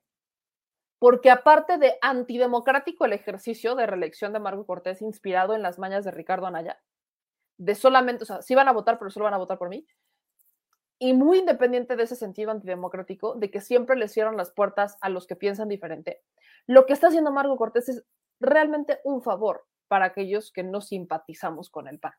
Porque 0.99 1.31
aparte 1.31 1.79
de 1.79 1.97
antidemocrático 2.03 3.05
el 3.05 3.13
ejercicio 3.13 3.77
de 3.77 3.87
reelección 3.87 4.33
de 4.33 4.41
Margo 4.41 4.67
Cortés 4.67 5.01
inspirado 5.01 5.55
en 5.55 5.63
las 5.63 5.79
mañas 5.79 6.05
de 6.05 6.11
Ricardo 6.11 6.47
Anaya, 6.47 6.83
de 7.57 7.77
solamente, 7.77 8.25
o 8.25 8.27
sea, 8.27 8.43
sí 8.43 8.57
van 8.57 8.67
a 8.67 8.73
votar, 8.73 8.99
pero 8.99 9.13
solo 9.13 9.27
van 9.27 9.35
a 9.35 9.39
votar 9.39 9.59
por 9.59 9.69
mí. 9.69 9.87
Y 10.99 11.13
muy 11.13 11.39
independiente 11.39 11.97
de 11.97 12.05
ese 12.05 12.17
sentido 12.17 12.51
antidemocrático, 12.51 13.35
de 13.35 13.51
que 13.51 13.61
siempre 13.61 13.97
le 13.97 14.09
cierran 14.09 14.37
las 14.37 14.53
puertas 14.53 14.97
a 15.01 15.09
los 15.09 15.27
que 15.27 15.37
piensan 15.37 15.69
diferente, 15.69 16.23
lo 16.67 16.87
que 16.87 16.93
está 16.93 17.09
haciendo 17.09 17.33
Marco 17.33 17.57
Cortés 17.57 17.89
es 17.89 18.05
realmente 18.41 19.01
un 19.05 19.23
favor 19.23 19.67
para 19.89 20.07
aquellos 20.07 20.53
que 20.53 20.63
no 20.63 20.81
simpatizamos 20.81 21.71
con 21.71 21.89
el 21.89 21.99
PAN. 21.99 22.15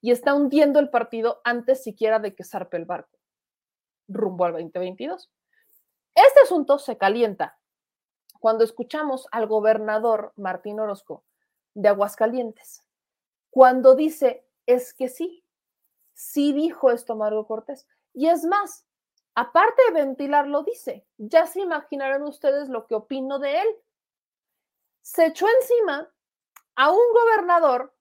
Y 0.00 0.10
está 0.10 0.34
hundiendo 0.34 0.78
el 0.78 0.90
partido 0.90 1.40
antes 1.44 1.82
siquiera 1.82 2.18
de 2.18 2.34
que 2.34 2.44
zarpe 2.44 2.76
el 2.76 2.84
barco, 2.84 3.18
rumbo 4.08 4.44
al 4.44 4.52
2022. 4.52 5.30
Este 6.14 6.40
asunto 6.40 6.78
se 6.78 6.96
calienta 6.96 7.58
cuando 8.38 8.62
escuchamos 8.62 9.26
al 9.32 9.46
gobernador 9.46 10.32
Martín 10.36 10.78
Orozco 10.78 11.24
de 11.74 11.88
Aguascalientes, 11.88 12.84
cuando 13.50 13.94
dice, 13.94 14.46
es 14.66 14.94
que 14.94 15.08
sí, 15.08 15.43
sí 16.14 16.52
dijo 16.52 16.90
esto 16.90 17.16
Marco 17.16 17.46
Cortés. 17.46 17.86
Y 18.12 18.28
es 18.28 18.44
más, 18.44 18.86
aparte 19.34 19.82
de 19.88 20.04
ventilarlo, 20.04 20.62
dice, 20.62 21.06
ya 21.18 21.46
se 21.46 21.60
imaginarán 21.60 22.22
ustedes 22.22 22.68
lo 22.68 22.86
que 22.86 22.94
opino 22.94 23.38
de 23.38 23.60
él. 23.60 23.68
Se 25.02 25.26
echó 25.26 25.46
encima 25.60 26.10
a 26.76 26.90
un 26.90 27.12
gobernador 27.12 27.94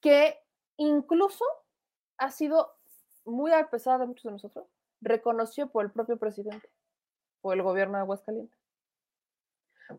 que 0.00 0.40
incluso 0.76 1.44
ha 2.16 2.30
sido 2.30 2.76
muy 3.24 3.52
a 3.52 3.68
pesar 3.68 4.00
de 4.00 4.06
muchos 4.06 4.24
de 4.24 4.32
nosotros, 4.32 4.66
reconoció 5.00 5.68
por 5.68 5.84
el 5.84 5.90
propio 5.90 6.16
presidente, 6.16 6.70
por 7.40 7.54
el 7.54 7.62
gobierno 7.62 7.98
de 7.98 8.02
Aguascalientes. 8.02 8.56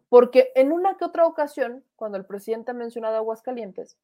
Porque 0.10 0.52
en 0.56 0.72
una 0.72 0.98
que 0.98 1.06
otra 1.06 1.26
ocasión, 1.26 1.84
cuando 1.96 2.18
el 2.18 2.26
presidente 2.26 2.72
ha 2.72 2.74
mencionado 2.74 3.18
Aguascalientes, 3.18 3.98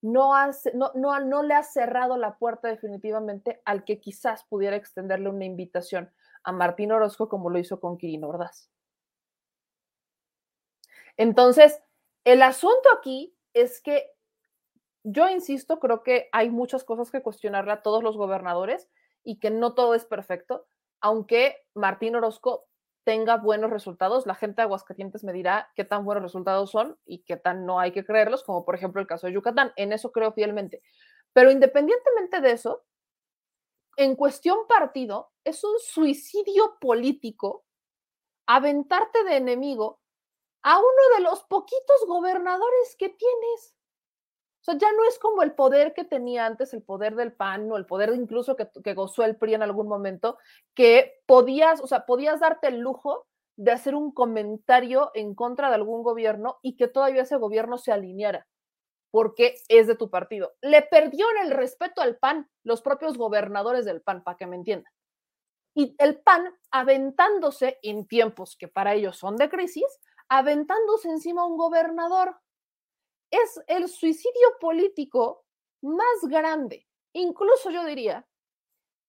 no, 0.00 0.32
no, 0.74 0.92
no, 0.94 1.20
no, 1.20 1.42
le 1.42 1.54
ha 1.54 1.62
cerrado 1.62 2.16
la 2.16 2.38
puerta 2.38 2.68
definitivamente 2.68 3.60
al 3.64 3.84
que 3.84 4.00
quizás 4.00 4.44
pudiera 4.44 4.76
extenderle 4.76 5.28
una 5.28 5.44
invitación 5.44 6.12
a 6.44 6.52
Martín 6.52 6.92
Orozco 6.92 7.28
como 7.28 7.50
lo 7.50 7.58
hizo 7.58 7.80
con 7.80 7.98
Quirino 7.98 8.28
Ordaz. 8.28 8.70
Entonces, 11.16 11.82
el 12.24 12.42
asunto 12.42 12.88
aquí 12.96 13.36
es 13.52 13.80
que 13.80 14.12
yo 15.02 15.28
insisto, 15.28 15.80
creo 15.80 16.02
que 16.02 16.28
hay 16.32 16.50
muchas 16.50 16.84
cosas 16.84 17.10
que 17.10 17.22
cuestionarle 17.22 17.72
a 17.72 17.82
todos 17.82 18.02
los 18.02 18.16
gobernadores 18.16 18.88
y 19.24 19.38
que 19.38 19.50
no 19.50 19.74
todo 19.74 19.94
es 19.94 20.04
perfecto, 20.04 20.66
aunque 21.00 21.56
Martín 21.74 22.16
Orozco 22.16 22.66
tenga 23.04 23.36
buenos 23.36 23.70
resultados, 23.70 24.26
la 24.26 24.34
gente 24.34 24.56
de 24.56 24.62
Aguascalientes 24.64 25.24
me 25.24 25.32
dirá 25.32 25.70
qué 25.74 25.84
tan 25.84 26.04
buenos 26.04 26.22
resultados 26.22 26.70
son 26.70 26.98
y 27.06 27.20
qué 27.20 27.36
tan 27.36 27.64
no 27.64 27.80
hay 27.80 27.92
que 27.92 28.04
creerlos, 28.04 28.44
como 28.44 28.64
por 28.64 28.74
ejemplo 28.74 29.00
el 29.00 29.06
caso 29.06 29.26
de 29.26 29.32
Yucatán. 29.32 29.72
En 29.76 29.92
eso 29.92 30.12
creo 30.12 30.32
fielmente. 30.32 30.82
Pero 31.32 31.50
independientemente 31.50 32.40
de 32.40 32.52
eso, 32.52 32.84
en 33.96 34.14
cuestión 34.14 34.66
partido, 34.68 35.32
es 35.44 35.64
un 35.64 35.78
suicidio 35.78 36.76
político 36.80 37.64
aventarte 38.46 39.24
de 39.24 39.36
enemigo 39.36 40.00
a 40.62 40.78
uno 40.78 41.16
de 41.16 41.22
los 41.22 41.42
poquitos 41.44 42.06
gobernadores 42.06 42.96
que 42.98 43.08
tienes. 43.08 43.74
Ya 44.72 44.92
no 44.92 45.04
es 45.08 45.18
como 45.18 45.42
el 45.42 45.52
poder 45.52 45.94
que 45.94 46.04
tenía 46.04 46.46
antes, 46.46 46.74
el 46.74 46.82
poder 46.82 47.14
del 47.14 47.32
PAN 47.32 47.70
o 47.72 47.76
el 47.76 47.86
poder 47.86 48.12
incluso 48.14 48.56
que, 48.56 48.68
que 48.84 48.94
gozó 48.94 49.24
el 49.24 49.36
PRI 49.36 49.54
en 49.54 49.62
algún 49.62 49.88
momento, 49.88 50.38
que 50.74 51.20
podías, 51.26 51.80
o 51.80 51.86
sea, 51.86 52.04
podías 52.06 52.40
darte 52.40 52.68
el 52.68 52.80
lujo 52.80 53.26
de 53.56 53.72
hacer 53.72 53.94
un 53.94 54.12
comentario 54.12 55.10
en 55.14 55.34
contra 55.34 55.68
de 55.68 55.74
algún 55.74 56.02
gobierno 56.02 56.58
y 56.62 56.76
que 56.76 56.86
todavía 56.86 57.22
ese 57.22 57.36
gobierno 57.36 57.76
se 57.76 57.92
alineara, 57.92 58.46
porque 59.10 59.56
es 59.68 59.86
de 59.86 59.96
tu 59.96 60.10
partido. 60.10 60.52
Le 60.60 60.82
perdieron 60.82 61.38
el 61.42 61.50
respeto 61.50 62.00
al 62.00 62.18
PAN 62.18 62.48
los 62.62 62.82
propios 62.82 63.18
gobernadores 63.18 63.84
del 63.84 64.00
PAN, 64.00 64.22
para 64.22 64.36
que 64.36 64.46
me 64.46 64.56
entiendan. 64.56 64.92
Y 65.74 65.96
el 65.98 66.20
PAN 66.20 66.54
aventándose 66.70 67.78
en 67.82 68.06
tiempos 68.06 68.56
que 68.56 68.68
para 68.68 68.94
ellos 68.94 69.16
son 69.16 69.36
de 69.36 69.48
crisis, 69.48 69.86
aventándose 70.28 71.08
encima 71.08 71.42
a 71.42 71.46
un 71.46 71.56
gobernador 71.56 72.36
es 73.30 73.60
el 73.66 73.88
suicidio 73.88 74.48
político 74.60 75.44
más 75.82 76.22
grande. 76.28 76.86
Incluso 77.12 77.70
yo 77.70 77.84
diría, 77.84 78.26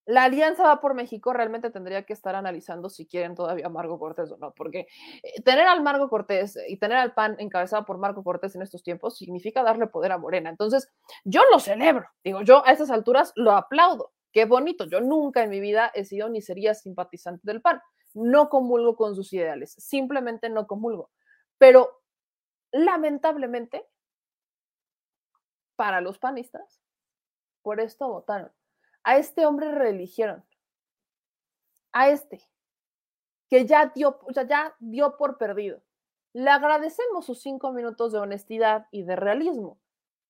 la 0.09 0.23
Alianza 0.23 0.63
Va 0.63 0.81
por 0.81 0.95
México 0.95 1.33
realmente 1.33 1.69
tendría 1.69 2.03
que 2.03 2.13
estar 2.13 2.35
analizando 2.35 2.89
si 2.89 3.05
quieren 3.05 3.35
todavía 3.35 3.67
a 3.67 3.69
Marco 3.69 3.99
Cortés 3.99 4.31
o 4.31 4.37
no, 4.37 4.53
porque 4.55 4.87
eh, 5.21 5.41
tener 5.43 5.67
al 5.67 5.83
Marco 5.83 6.09
Cortés 6.09 6.57
y 6.67 6.77
tener 6.77 6.97
al 6.97 7.13
PAN 7.13 7.35
encabezado 7.37 7.85
por 7.85 7.99
Marco 7.99 8.23
Cortés 8.23 8.55
en 8.55 8.63
estos 8.63 8.81
tiempos 8.81 9.17
significa 9.17 9.61
darle 9.61 9.85
poder 9.85 10.11
a 10.11 10.17
Morena. 10.17 10.49
Entonces, 10.49 10.89
yo 11.25 11.43
lo 11.51 11.59
celebro, 11.59 12.07
digo, 12.23 12.41
yo 12.41 12.65
a 12.65 12.71
estas 12.71 12.89
alturas 12.89 13.31
lo 13.35 13.51
aplaudo. 13.51 14.11
Qué 14.31 14.45
bonito, 14.45 14.85
yo 14.85 14.99
nunca 14.99 15.43
en 15.43 15.51
mi 15.51 15.59
vida 15.59 15.91
he 15.93 16.05
sido 16.05 16.27
ni 16.27 16.41
sería 16.41 16.73
simpatizante 16.73 17.41
del 17.43 17.61
PAN. 17.61 17.79
No 18.15 18.49
comulgo 18.49 18.95
con 18.95 19.15
sus 19.15 19.31
ideales, 19.33 19.75
simplemente 19.77 20.49
no 20.49 20.65
comulgo. 20.65 21.11
Pero 21.59 22.01
lamentablemente 22.71 23.85
para 25.79 26.01
los 26.01 26.19
panistas, 26.19 26.81
por 27.61 27.79
esto 27.79 28.09
votaron. 28.09 28.51
A 29.01 29.15
este 29.15 29.45
hombre 29.45 29.71
reeligieron. 29.71 30.43
A 31.93 32.09
este, 32.09 32.41
que 33.49 33.65
ya 33.65 33.93
dio, 33.95 34.19
sea, 34.33 34.45
ya 34.45 34.75
dio 34.79 35.15
por 35.15 35.37
perdido. 35.37 35.81
Le 36.33 36.49
agradecemos 36.49 37.25
sus 37.25 37.39
cinco 37.41 37.71
minutos 37.71 38.11
de 38.11 38.19
honestidad 38.19 38.87
y 38.91 39.03
de 39.03 39.15
realismo, 39.15 39.79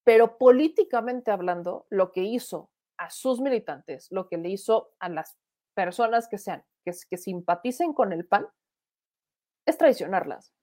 pero 0.04 0.38
políticamente 0.38 1.32
hablando, 1.32 1.88
lo 1.90 2.12
que 2.12 2.22
hizo 2.22 2.70
a 2.98 3.10
sus 3.10 3.42
militantes, 3.42 4.06
lo 4.12 4.28
que 4.28 4.38
le 4.38 4.50
hizo 4.50 4.94
a 5.00 5.10
las 5.10 5.36
personas 5.74 6.28
que 6.28 6.38
sean, 6.38 6.64
que, 6.86 6.92
que 7.10 7.18
simpaticen 7.18 7.94
con 7.94 8.14
el 8.14 8.28
PAN, 8.28 8.48
es 9.66 9.80
traicionarlas. 9.80 10.54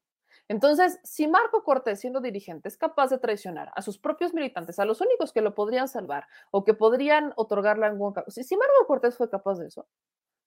Entonces, 0.49 1.01
si 1.03 1.27
Marco 1.27 1.65
Cortés, 1.65 2.01
siendo 2.01 2.21
dirigente, 2.21 2.69
es 2.69 2.77
capaz 2.77 3.11
de 3.11 3.19
traicionar 3.19 3.73
a 3.75 3.83
sus 3.83 3.99
propios 3.99 4.33
militantes, 4.33 4.79
a 4.79 4.85
los 4.85 5.01
únicos 5.01 5.33
que 5.33 5.41
lo 5.41 5.55
podrían 5.55 5.89
salvar 5.89 6.27
o 6.51 6.65
que 6.65 6.75
podrían 6.75 7.33
otorgarle 7.37 7.87
algún... 7.87 8.15
Si, 8.29 8.45
si 8.45 8.57
Marco 8.57 8.87
Cortés 8.87 9.17
fue 9.17 9.29
capaz 9.29 9.59
de 9.59 9.67
eso, 9.67 9.89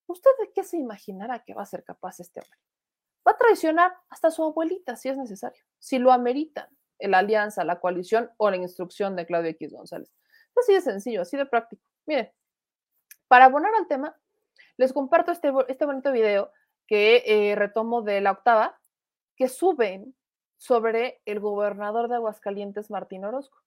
¿usted 0.08 0.32
de 0.39 0.51
qué 0.53 0.63
se 0.63 0.77
imaginará 0.77 1.44
que 1.44 1.53
va 1.53 1.63
a 1.63 1.65
ser 1.65 1.84
capaz 1.84 2.20
este 2.20 2.39
hombre? 2.39 2.60
Va 3.27 3.34
a 3.34 3.38
traicionar 3.38 3.94
hasta 4.10 4.29
a 4.29 4.32
su 4.32 4.44
abuelita 4.44 4.96
si 4.96 5.10
es 5.10 5.18
necesario, 5.18 5.63
si 5.77 6.00
lo 6.00 6.12
ameritan 6.12 6.70
la 7.00 7.20
alianza, 7.20 7.63
la 7.63 7.79
coalición 7.79 8.29
o 8.38 8.50
la 8.50 8.58
instrucción 8.58 9.15
de 9.15 9.25
Claudio 9.25 9.51
X 9.51 9.74
González. 9.74 10.12
Así 10.56 10.74
de 10.74 10.82
sencillo, 10.82 11.22
así 11.22 11.38
de 11.38 11.46
práctico. 11.46 11.84
Miren, 12.06 12.32
para 13.27 13.46
abonar 13.46 13.74
al 13.75 13.88
tema, 13.88 14.20
les 14.77 14.91
comparto 14.91 15.32
este, 15.32 15.53
este 15.68 15.86
bonito 15.86 16.12
video 16.12 16.51
que 16.88 17.24
eh, 17.25 17.56
retomo 17.56 18.01
de 18.01 18.20
la 18.20 18.32
octava, 18.32 18.78
que 19.39 19.48
suben 19.48 20.13
sobre 20.58 21.22
el 21.24 21.39
gobernador 21.39 22.10
de 22.10 22.15
Aguascalientes, 22.15 22.91
Martín 22.91 23.24
Orozco. 23.24 23.58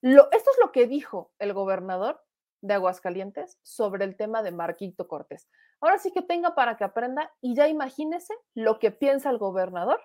Esto 0.00 0.28
es 0.30 0.58
lo 0.62 0.70
que 0.70 0.86
dijo 0.86 1.32
el 1.40 1.52
gobernador 1.52 2.24
de 2.60 2.74
Aguascalientes 2.74 3.58
sobre 3.64 4.04
el 4.04 4.16
tema 4.16 4.44
de 4.44 4.52
Marquito 4.52 5.08
Cortés. 5.08 5.48
Ahora 5.80 5.98
sí 5.98 6.12
que 6.12 6.22
tenga 6.22 6.54
para 6.54 6.76
que 6.76 6.84
aprenda 6.84 7.32
y 7.40 7.56
ya 7.56 7.66
imagínese 7.66 8.34
lo 8.54 8.78
que 8.78 8.92
piensa 8.92 9.30
el 9.30 9.38
gobernador 9.38 10.00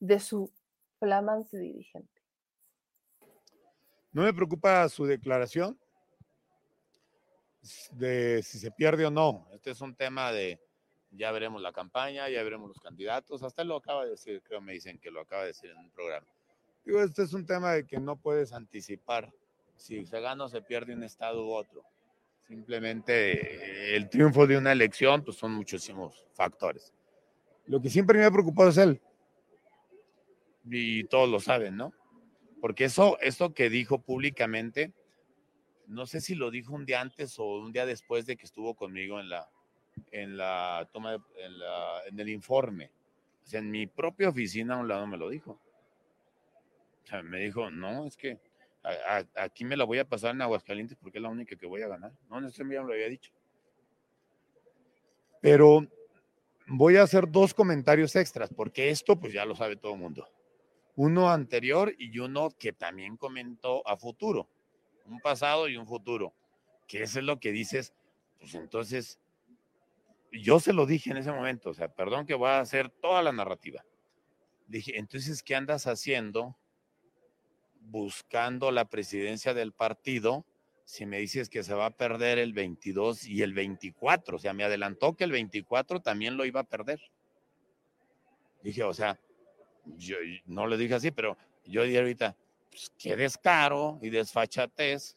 de 0.00 0.18
su 0.18 0.52
flamante 0.98 1.56
dirigente. 1.56 2.20
No 4.10 4.22
me 4.22 4.34
preocupa 4.34 4.88
su 4.88 5.06
declaración 5.06 5.78
de 7.92 8.42
si 8.42 8.58
se 8.58 8.72
pierde 8.72 9.06
o 9.06 9.10
no. 9.10 9.46
Este 9.52 9.70
es 9.70 9.80
un 9.80 9.94
tema 9.94 10.32
de, 10.32 10.60
ya 11.12 11.30
veremos 11.30 11.60
la 11.60 11.72
campaña, 11.72 12.28
ya 12.28 12.42
veremos 12.42 12.68
los 12.68 12.80
candidatos. 12.80 13.42
Hasta 13.42 13.64
lo 13.64 13.76
acaba 13.76 14.04
de 14.04 14.12
decir, 14.12 14.42
creo 14.42 14.60
me 14.60 14.72
dicen 14.72 14.98
que 14.98 15.10
lo 15.10 15.20
acaba 15.20 15.42
de 15.42 15.48
decir 15.48 15.70
en 15.70 15.78
un 15.78 15.90
programa. 15.90 16.26
Digo, 16.84 17.00
este 17.00 17.22
es 17.22 17.32
un 17.32 17.46
tema 17.46 17.72
de 17.72 17.86
que 17.86 18.00
no 18.00 18.16
puedes 18.16 18.52
anticipar 18.52 19.32
si 19.76 20.04
se 20.06 20.20
gana 20.20 20.44
o 20.44 20.48
se 20.48 20.62
pierde 20.62 20.94
un 20.94 21.04
estado 21.04 21.46
u 21.46 21.52
otro. 21.52 21.84
Simplemente 22.46 23.92
eh, 23.92 23.96
el 23.96 24.08
triunfo 24.08 24.46
de 24.46 24.56
una 24.56 24.72
elección, 24.72 25.22
pues 25.24 25.36
son 25.36 25.52
muchísimos 25.52 26.26
factores. 26.34 26.92
Lo 27.66 27.80
que 27.80 27.88
siempre 27.88 28.18
me 28.18 28.24
ha 28.24 28.30
preocupado 28.30 28.70
es 28.70 28.78
él. 28.78 29.00
Y 30.64 31.04
todos 31.04 31.28
lo 31.28 31.40
saben, 31.40 31.76
¿no? 31.76 31.92
Porque 32.60 32.84
eso, 32.84 33.18
eso 33.20 33.52
que 33.52 33.70
dijo 33.70 34.00
públicamente, 34.00 34.92
no 35.86 36.06
sé 36.06 36.20
si 36.20 36.34
lo 36.34 36.50
dijo 36.50 36.74
un 36.74 36.86
día 36.86 37.00
antes 37.00 37.38
o 37.38 37.58
un 37.58 37.72
día 37.72 37.86
después 37.86 38.26
de 38.26 38.36
que 38.36 38.46
estuvo 38.46 38.74
conmigo 38.74 39.20
en 39.20 39.28
la, 39.28 39.48
en 40.10 40.36
la 40.36 40.88
toma, 40.92 41.14
en, 41.36 41.58
la, 41.58 42.02
en, 42.06 42.18
el 42.18 42.28
informe. 42.28 42.90
O 43.44 43.46
sea, 43.46 43.60
en 43.60 43.70
mi 43.70 43.86
propia 43.86 44.28
oficina 44.28 44.74
a 44.74 44.78
un 44.78 44.88
lado 44.88 45.06
me 45.06 45.16
lo 45.16 45.28
dijo. 45.28 45.52
O 47.02 47.06
sea, 47.06 47.22
me 47.22 47.40
dijo, 47.40 47.70
no, 47.70 48.06
es 48.06 48.16
que 48.16 48.38
aquí 49.36 49.64
me 49.64 49.76
la 49.76 49.84
voy 49.84 49.98
a 49.98 50.08
pasar 50.08 50.34
en 50.34 50.42
Aguascalientes 50.42 50.96
porque 51.00 51.18
es 51.18 51.22
la 51.22 51.28
única 51.28 51.56
que 51.56 51.66
voy 51.66 51.82
a 51.82 51.88
ganar. 51.88 52.12
No, 52.28 52.38
en 52.38 52.46
este 52.46 52.64
me 52.64 52.74
lo 52.74 52.92
había 52.92 53.08
dicho. 53.08 53.32
Pero 55.40 55.86
voy 56.66 56.96
a 56.96 57.02
hacer 57.02 57.30
dos 57.30 57.54
comentarios 57.54 58.14
extras, 58.16 58.50
porque 58.54 58.90
esto 58.90 59.18
pues 59.18 59.32
ya 59.32 59.44
lo 59.44 59.54
sabe 59.54 59.76
todo 59.76 59.94
el 59.94 60.00
mundo. 60.00 60.28
uno 60.94 61.30
anterior 61.30 61.94
y 61.98 62.18
uno 62.18 62.50
que 62.58 62.72
también 62.72 63.16
comentó 63.16 63.86
a 63.88 63.96
futuro, 63.96 64.46
un 65.06 65.20
pasado 65.20 65.68
y 65.68 65.76
un 65.76 65.86
futuro, 65.86 66.34
que 66.86 67.02
eso 67.02 67.18
es 67.18 67.24
lo 67.24 67.40
que 67.40 67.50
dices, 67.50 67.94
pues 68.38 68.54
entonces, 68.54 69.18
yo 70.32 70.60
se 70.60 70.72
lo 70.72 70.86
dije 70.86 71.10
en 71.10 71.18
ese 71.18 71.32
momento, 71.32 71.70
o 71.70 71.74
sea, 71.74 71.88
perdón 71.88 72.26
que 72.26 72.34
voy 72.34 72.48
a 72.48 72.60
hacer 72.60 72.88
toda 72.88 73.22
la 73.22 73.32
narrativa. 73.32 73.84
Dije, 74.66 74.98
entonces, 74.98 75.42
¿qué 75.42 75.54
andas 75.54 75.86
haciendo 75.86 76.56
buscando 77.80 78.70
la 78.70 78.86
presidencia 78.86 79.54
del 79.54 79.72
partido 79.72 80.46
si 80.84 81.04
me 81.04 81.18
dices 81.18 81.48
que 81.48 81.62
se 81.62 81.74
va 81.74 81.86
a 81.86 81.96
perder 81.96 82.38
el 82.38 82.52
22 82.52 83.26
y 83.26 83.42
el 83.42 83.52
24? 83.52 84.36
O 84.36 84.40
sea, 84.40 84.54
me 84.54 84.64
adelantó 84.64 85.14
que 85.14 85.24
el 85.24 85.32
24 85.32 86.00
también 86.00 86.36
lo 86.36 86.44
iba 86.44 86.60
a 86.60 86.64
perder. 86.64 87.00
Dije, 88.62 88.82
o 88.84 88.94
sea, 88.94 89.18
yo 89.84 90.16
no 90.46 90.66
le 90.66 90.76
dije 90.76 90.94
así, 90.94 91.10
pero 91.10 91.36
yo 91.66 91.82
dije 91.82 91.98
ahorita, 91.98 92.36
pues, 92.70 92.90
qué 92.98 93.16
descaro 93.16 93.98
y 94.00 94.10
desfachatez, 94.10 95.16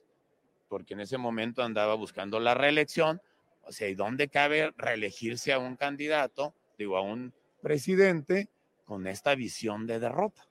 porque 0.68 0.94
en 0.94 1.00
ese 1.02 1.18
momento 1.18 1.64
andaba 1.64 1.96
buscando 1.96 2.40
la 2.40 2.54
reelección. 2.54 3.22
O 3.66 3.72
sea, 3.72 3.88
¿y 3.90 3.96
dónde 3.96 4.28
cabe 4.28 4.72
reelegirse 4.78 5.54
a 5.54 5.60
un 5.60 5.76
candidato, 5.76 6.54
digo, 6.78 6.98
a 6.98 7.02
un 7.02 7.34
presidente 7.62 8.50
con 8.86 9.08
esta 9.08 9.36
visión 9.36 9.88
de 9.88 10.00
derrota? 10.00 10.48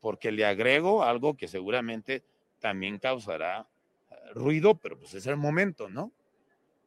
Porque 0.00 0.30
le 0.30 0.44
agrego 0.44 1.02
algo 1.02 1.36
que 1.36 1.48
seguramente 1.48 2.22
también 2.60 2.98
causará 2.98 3.68
eh, 4.10 4.14
ruido, 4.34 4.76
pero 4.76 4.98
pues 4.98 5.14
es 5.14 5.26
el 5.26 5.36
momento, 5.36 5.88
¿no? 5.88 6.12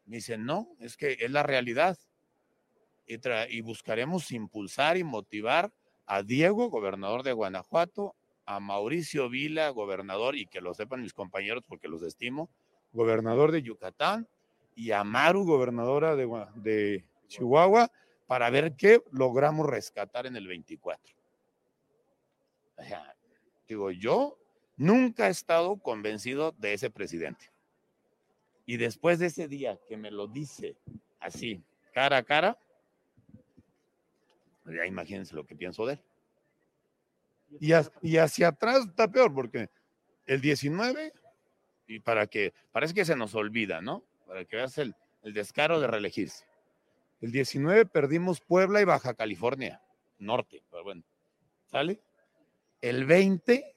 Me 0.05 0.17
dicen, 0.17 0.45
no, 0.45 0.69
es 0.79 0.97
que 0.97 1.17
es 1.19 1.31
la 1.31 1.43
realidad 1.43 1.97
y, 3.49 3.61
buscaremos 3.61 4.31
impulsar 4.31 4.97
y 4.97 5.03
motivar 5.03 5.71
a 6.05 6.23
Diego, 6.23 6.69
gobernador 6.69 7.23
de 7.23 7.33
Guanajuato, 7.33 8.15
a 8.45 8.59
Mauricio 8.59 9.29
Vila, 9.29 9.69
gobernador, 9.69 10.35
y 10.35 10.45
que 10.45 10.61
lo 10.61 10.73
sepan 10.73 11.01
mis 11.01 11.13
compañeros 11.13 11.63
porque 11.67 11.87
los 11.87 12.03
estimo, 12.03 12.49
gobernador 12.93 13.51
de 13.51 13.61
Yucatán, 13.61 14.27
y 14.75 14.91
a 14.91 15.03
Maru, 15.03 15.45
gobernadora 15.45 16.15
de, 16.15 16.27
de 16.55 17.05
Chihuahua, 17.27 17.91
para 18.27 18.49
ver 18.49 18.75
qué 18.75 19.03
logramos 19.11 19.67
rescatar 19.67 20.25
en 20.25 20.35
el 20.35 20.47
24. 20.47 21.15
O 22.77 22.83
sea, 22.83 23.15
digo, 23.67 23.91
yo 23.91 24.37
nunca 24.77 25.27
he 25.27 25.31
estado 25.31 25.77
convencido 25.77 26.53
de 26.57 26.73
ese 26.73 26.89
presidente. 26.89 27.51
Y 28.65 28.77
después 28.77 29.19
de 29.19 29.27
ese 29.27 29.47
día 29.47 29.79
que 29.87 29.97
me 29.97 30.11
lo 30.11 30.27
dice 30.27 30.77
así, 31.19 31.63
cara 31.93 32.17
a 32.17 32.23
cara, 32.23 32.57
ya 34.65 34.85
imagínense 34.85 35.35
lo 35.35 35.45
que 35.45 35.55
pienso 35.55 35.85
de 35.85 35.93
él. 35.93 35.99
Y, 38.01 38.17
hacia 38.17 38.47
atrás 38.47 38.85
está 38.87 39.11
peor, 39.11 39.33
porque 39.33 39.69
el 40.25 40.39
19, 40.39 41.13
y 41.87 41.99
para 41.99 42.27
que, 42.27 42.53
parece 42.71 42.93
que 42.93 43.03
se 43.03 43.15
nos 43.15 43.35
olvida, 43.35 43.81
¿no? 43.81 44.05
Para 44.31 44.45
que 44.45 44.55
veas 44.55 44.77
el, 44.77 44.95
descaro 45.23 45.81
de 45.81 45.87
reelegirse. 45.87 46.45
El 47.19 47.33
19 47.33 47.85
perdimos 47.85 48.39
Puebla 48.39 48.79
y 48.79 48.85
Baja 48.85 49.13
California, 49.13 49.81
norte, 50.19 50.63
pero 50.71 50.85
bueno, 50.85 51.03
¿sale? 51.65 52.01
El 52.79 53.05
20 53.05 53.75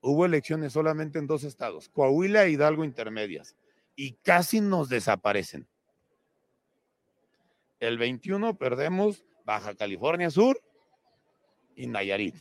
hubo 0.00 0.26
elecciones 0.26 0.72
solamente 0.72 1.20
en 1.20 1.28
dos 1.28 1.44
estados, 1.44 1.88
Coahuila 1.90 2.44
e 2.44 2.50
Hidalgo 2.50 2.84
intermedias, 2.84 3.54
y 3.94 4.14
casi 4.14 4.60
nos 4.60 4.88
desaparecen. 4.88 5.68
El 7.78 7.96
21 7.96 8.58
perdemos 8.58 9.24
Baja 9.44 9.76
California 9.76 10.28
Sur 10.28 10.60
y 11.76 11.86
Nayarit. 11.86 12.34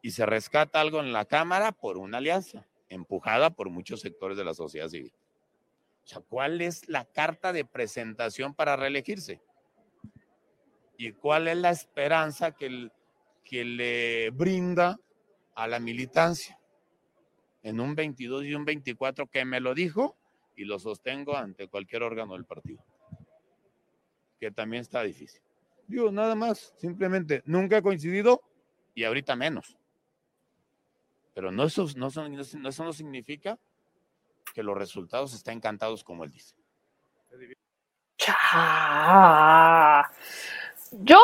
Y 0.00 0.12
se 0.12 0.24
rescata 0.24 0.80
algo 0.80 1.00
en 1.00 1.12
la 1.12 1.26
Cámara 1.26 1.70
por 1.70 1.98
una 1.98 2.16
alianza, 2.16 2.66
empujada 2.88 3.50
por 3.50 3.68
muchos 3.68 4.00
sectores 4.00 4.38
de 4.38 4.44
la 4.46 4.54
sociedad 4.54 4.88
civil. 4.88 5.12
O 6.04 6.06
sea, 6.06 6.20
¿cuál 6.20 6.60
es 6.60 6.88
la 6.88 7.04
carta 7.04 7.52
de 7.52 7.64
presentación 7.64 8.54
para 8.54 8.76
reelegirse? 8.76 9.40
¿Y 10.98 11.12
cuál 11.12 11.48
es 11.48 11.56
la 11.56 11.70
esperanza 11.70 12.52
que, 12.52 12.90
que 13.44 13.64
le 13.64 14.30
brinda 14.30 14.98
a 15.54 15.66
la 15.66 15.78
militancia? 15.78 16.58
En 17.62 17.80
un 17.80 17.94
22 17.94 18.44
y 18.44 18.54
un 18.54 18.64
24 18.64 19.28
que 19.28 19.44
me 19.44 19.60
lo 19.60 19.74
dijo 19.74 20.16
y 20.56 20.64
lo 20.64 20.78
sostengo 20.78 21.36
ante 21.36 21.68
cualquier 21.68 22.02
órgano 22.02 22.34
del 22.34 22.44
partido 22.44 22.84
que 24.42 24.50
también 24.50 24.80
está 24.80 25.04
difícil. 25.04 25.40
Digo, 25.86 26.10
nada 26.10 26.34
más, 26.34 26.74
simplemente 26.76 27.44
nunca 27.46 27.76
ha 27.76 27.82
coincidido 27.82 28.42
y 28.92 29.04
ahorita 29.04 29.36
menos. 29.36 29.78
Pero 31.32 31.52
no 31.52 31.62
eso, 31.62 31.86
no, 31.94 32.08
eso 32.08 32.84
no 32.84 32.92
significa 32.92 33.56
que 34.52 34.62
los 34.62 34.76
resultados 34.76 35.34
estén 35.34 35.58
encantados 35.58 36.04
como 36.04 36.24
él 36.24 36.30
dice. 36.30 36.54
Yo 40.92 41.18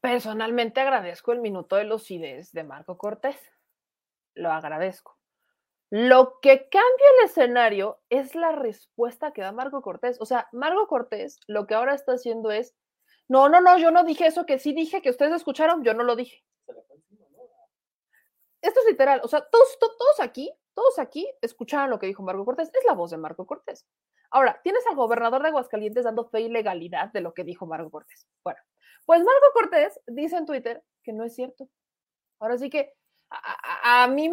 personalmente 0.00 0.80
agradezco 0.80 1.32
el 1.32 1.40
minuto 1.40 1.76
de 1.76 1.84
los 1.84 2.04
CIDES 2.04 2.52
de 2.52 2.64
Marco 2.64 2.96
Cortés. 2.96 3.36
Lo 4.34 4.52
agradezco. 4.52 5.18
Lo 5.90 6.38
que 6.40 6.68
cambia 6.68 7.06
el 7.18 7.26
escenario 7.26 8.00
es 8.10 8.34
la 8.34 8.52
respuesta 8.52 9.32
que 9.32 9.40
da 9.40 9.52
Marco 9.52 9.80
Cortés. 9.80 10.18
O 10.20 10.26
sea, 10.26 10.48
Marco 10.52 10.86
Cortés 10.86 11.40
lo 11.46 11.66
que 11.66 11.74
ahora 11.74 11.94
está 11.94 12.12
haciendo 12.12 12.50
es, 12.50 12.74
no, 13.26 13.48
no, 13.48 13.60
no, 13.60 13.78
yo 13.78 13.90
no 13.90 14.04
dije 14.04 14.26
eso, 14.26 14.46
que 14.46 14.58
sí 14.58 14.72
dije, 14.74 15.00
que 15.02 15.10
ustedes 15.10 15.32
escucharon, 15.32 15.82
yo 15.84 15.94
no 15.94 16.04
lo 16.04 16.14
dije. 16.14 16.44
Esto 18.60 18.80
es 18.80 18.86
literal, 18.86 19.20
o 19.22 19.28
sea, 19.28 19.40
todos, 19.48 19.78
todos 19.78 20.20
aquí, 20.20 20.52
todos 20.78 21.00
aquí 21.00 21.28
escucharon 21.42 21.90
lo 21.90 21.98
que 21.98 22.06
dijo 22.06 22.22
Marco 22.22 22.44
Cortés, 22.44 22.68
es 22.72 22.84
la 22.86 22.92
voz 22.92 23.10
de 23.10 23.16
Marco 23.16 23.44
Cortés. 23.48 23.84
Ahora, 24.30 24.60
tienes 24.62 24.86
al 24.86 24.94
gobernador 24.94 25.42
de 25.42 25.48
Aguascalientes 25.48 26.04
dando 26.04 26.28
fe 26.28 26.42
y 26.42 26.48
legalidad 26.48 27.10
de 27.10 27.20
lo 27.20 27.34
que 27.34 27.42
dijo 27.42 27.66
Marco 27.66 27.90
Cortés. 27.90 28.28
Bueno, 28.44 28.60
pues 29.04 29.24
Marco 29.24 29.46
Cortés 29.54 30.00
dice 30.06 30.36
en 30.36 30.46
Twitter 30.46 30.84
que 31.02 31.12
no 31.12 31.24
es 31.24 31.34
cierto. 31.34 31.68
Ahora 32.38 32.58
sí 32.58 32.70
que 32.70 32.94
a, 33.28 34.06
mí, 34.06 34.32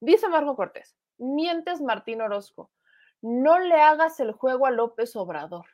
dice 0.00 0.28
Marco 0.28 0.54
Cortés, 0.54 0.94
mientes 1.16 1.80
Martín 1.80 2.20
Orozco, 2.20 2.70
no 3.22 3.58
le 3.60 3.80
hagas 3.80 4.20
el 4.20 4.32
juego 4.32 4.66
a 4.66 4.70
López 4.70 5.16
Obrador. 5.16 5.64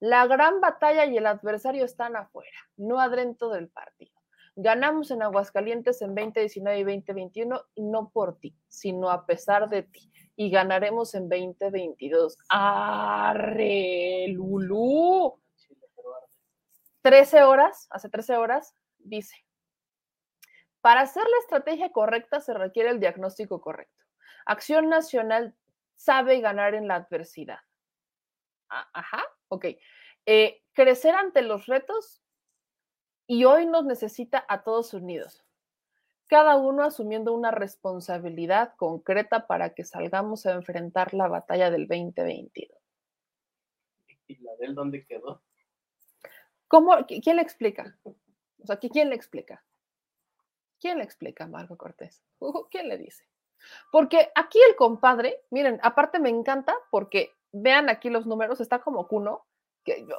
La 0.00 0.26
gran 0.26 0.60
batalla 0.60 1.06
y 1.06 1.16
el 1.16 1.24
adversario 1.24 1.86
están 1.86 2.14
afuera, 2.16 2.58
no 2.76 3.00
adentro 3.00 3.48
del 3.48 3.70
partido. 3.70 4.19
Ganamos 4.56 5.10
en 5.10 5.22
Aguascalientes 5.22 6.02
en 6.02 6.14
2019 6.14 6.78
y 6.78 6.84
2021 6.84 7.62
y 7.74 7.82
no 7.82 8.10
por 8.10 8.38
ti, 8.38 8.56
sino 8.68 9.10
a 9.10 9.26
pesar 9.26 9.68
de 9.68 9.84
ti. 9.84 10.10
Y 10.36 10.50
ganaremos 10.50 11.14
en 11.14 11.28
2022. 11.28 12.38
¡Arre, 12.48 14.26
Lulú! 14.28 15.40
13 17.02 17.42
horas, 17.44 17.86
hace 17.90 18.08
13 18.08 18.36
horas, 18.36 18.74
dice, 18.98 19.36
para 20.80 21.02
hacer 21.02 21.22
la 21.22 21.38
estrategia 21.40 21.90
correcta 21.92 22.40
se 22.40 22.54
requiere 22.54 22.90
el 22.90 23.00
diagnóstico 23.00 23.60
correcto. 23.60 24.04
Acción 24.46 24.88
Nacional 24.88 25.54
sabe 25.96 26.40
ganar 26.40 26.74
en 26.74 26.88
la 26.88 26.96
adversidad. 26.96 27.58
Ajá, 28.68 29.24
ok. 29.48 29.66
Eh, 30.26 30.62
crecer 30.72 31.14
ante 31.14 31.42
los 31.42 31.66
retos 31.66 32.19
y 33.30 33.44
hoy 33.44 33.64
nos 33.64 33.84
necesita 33.84 34.44
a 34.48 34.64
todos 34.64 34.92
unidos, 34.92 35.44
cada 36.26 36.56
uno 36.56 36.82
asumiendo 36.82 37.32
una 37.32 37.52
responsabilidad 37.52 38.74
concreta 38.74 39.46
para 39.46 39.72
que 39.72 39.84
salgamos 39.84 40.46
a 40.46 40.52
enfrentar 40.54 41.14
la 41.14 41.28
batalla 41.28 41.70
del 41.70 41.86
2022. 41.86 42.76
¿Y 44.26 44.34
la 44.42 44.50
del 44.56 44.74
dónde 44.74 45.06
quedó? 45.06 45.44
¿Cómo? 46.66 46.90
¿Quién 47.06 47.36
le 47.36 47.42
explica? 47.42 47.96
O 48.02 48.66
sea, 48.66 48.78
¿quién 48.78 49.10
le 49.10 49.14
explica? 49.14 49.64
¿Quién 50.80 50.98
le 50.98 51.04
explica 51.04 51.46
Marco 51.46 51.76
Cortés? 51.76 52.24
¿Quién 52.72 52.88
le 52.88 52.98
dice? 52.98 53.28
Porque 53.92 54.32
aquí 54.34 54.58
el 54.68 54.74
compadre, 54.74 55.44
miren, 55.50 55.78
aparte 55.84 56.18
me 56.18 56.30
encanta 56.30 56.74
porque 56.90 57.30
vean 57.52 57.90
aquí 57.90 58.10
los 58.10 58.26
números, 58.26 58.60
está 58.60 58.80
como 58.80 59.06
Cuno. 59.06 59.46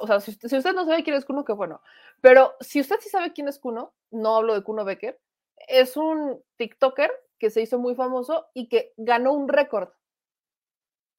O 0.00 0.06
sea, 0.06 0.20
si, 0.20 0.32
usted 0.32 0.74
no 0.74 0.84
sabe 0.84 1.02
quién 1.04 1.16
es 1.16 1.24
Cuno, 1.24 1.44
qué 1.44 1.52
bueno. 1.52 1.80
Pero 2.20 2.54
si 2.60 2.80
usted 2.80 2.96
sí 3.00 3.08
sabe 3.08 3.32
quién 3.32 3.48
es 3.48 3.58
Cuno, 3.58 3.94
no 4.10 4.36
hablo 4.36 4.54
de 4.54 4.62
Cuno 4.62 4.84
Becker, 4.84 5.20
es 5.68 5.96
un 5.96 6.42
TikToker 6.56 7.10
que 7.38 7.50
se 7.50 7.62
hizo 7.62 7.78
muy 7.78 7.94
famoso 7.94 8.46
y 8.54 8.68
que 8.68 8.92
ganó 8.96 9.32
un 9.32 9.48
récord. 9.48 9.90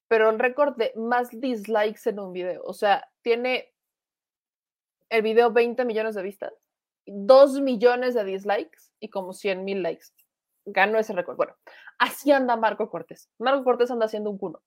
Pero 0.08 0.30
el 0.30 0.40
récord 0.40 0.76
de 0.76 0.94
más 0.96 1.30
dislikes 1.32 2.10
en 2.10 2.20
un 2.20 2.34
video. 2.34 2.62
O 2.66 2.74
sea, 2.74 3.10
tiene 3.22 3.74
el 5.10 5.22
video 5.22 5.52
20 5.52 5.86
millones 5.86 6.16
de 6.16 6.24
vistas 6.24 6.54
2 7.06 7.62
millones 7.62 8.14
de 8.14 8.24
dislikes 8.24 8.92
y 9.00 9.10
como 9.10 9.34
100 9.34 9.64
mil 9.64 9.84
likes. 9.84 10.08
Ganó 10.66 10.98
ese 10.98 11.14
récord. 11.14 11.36
Bueno, 11.36 11.56
así 12.00 12.32
anda 12.32 12.56
Marco 12.56 12.90
Cortés. 12.90 13.30
Marco 13.38 13.64
Cortés 13.64 13.92
anda 13.92 14.06
haciendo 14.06 14.30
un 14.30 14.38
cuno. 14.38 14.62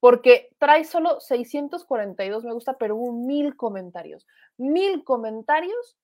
Porque 0.00 0.48
trae 0.58 0.84
solo 0.84 1.20
642 1.20 2.44
me 2.44 2.54
gusta, 2.54 2.78
pero 2.78 2.96
hubo 2.96 3.12
mil 3.12 3.56
comentarios. 3.56 4.26
Mil 4.56 5.04
comentarios 5.04 5.96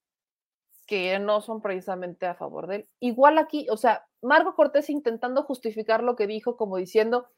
que 0.86 1.18
no 1.18 1.40
son 1.40 1.60
precisamente 1.60 2.26
a 2.26 2.34
favor 2.34 2.66
de 2.66 2.76
él. 2.76 2.88
Igual 3.00 3.38
aquí, 3.38 3.66
o 3.70 3.76
sea, 3.76 4.06
Marco 4.22 4.54
Cortés 4.54 4.88
intentando 4.88 5.42
justificar 5.42 6.02
lo 6.02 6.14
que 6.14 6.26
dijo, 6.26 6.56
como 6.56 6.76
diciendo, 6.76 7.28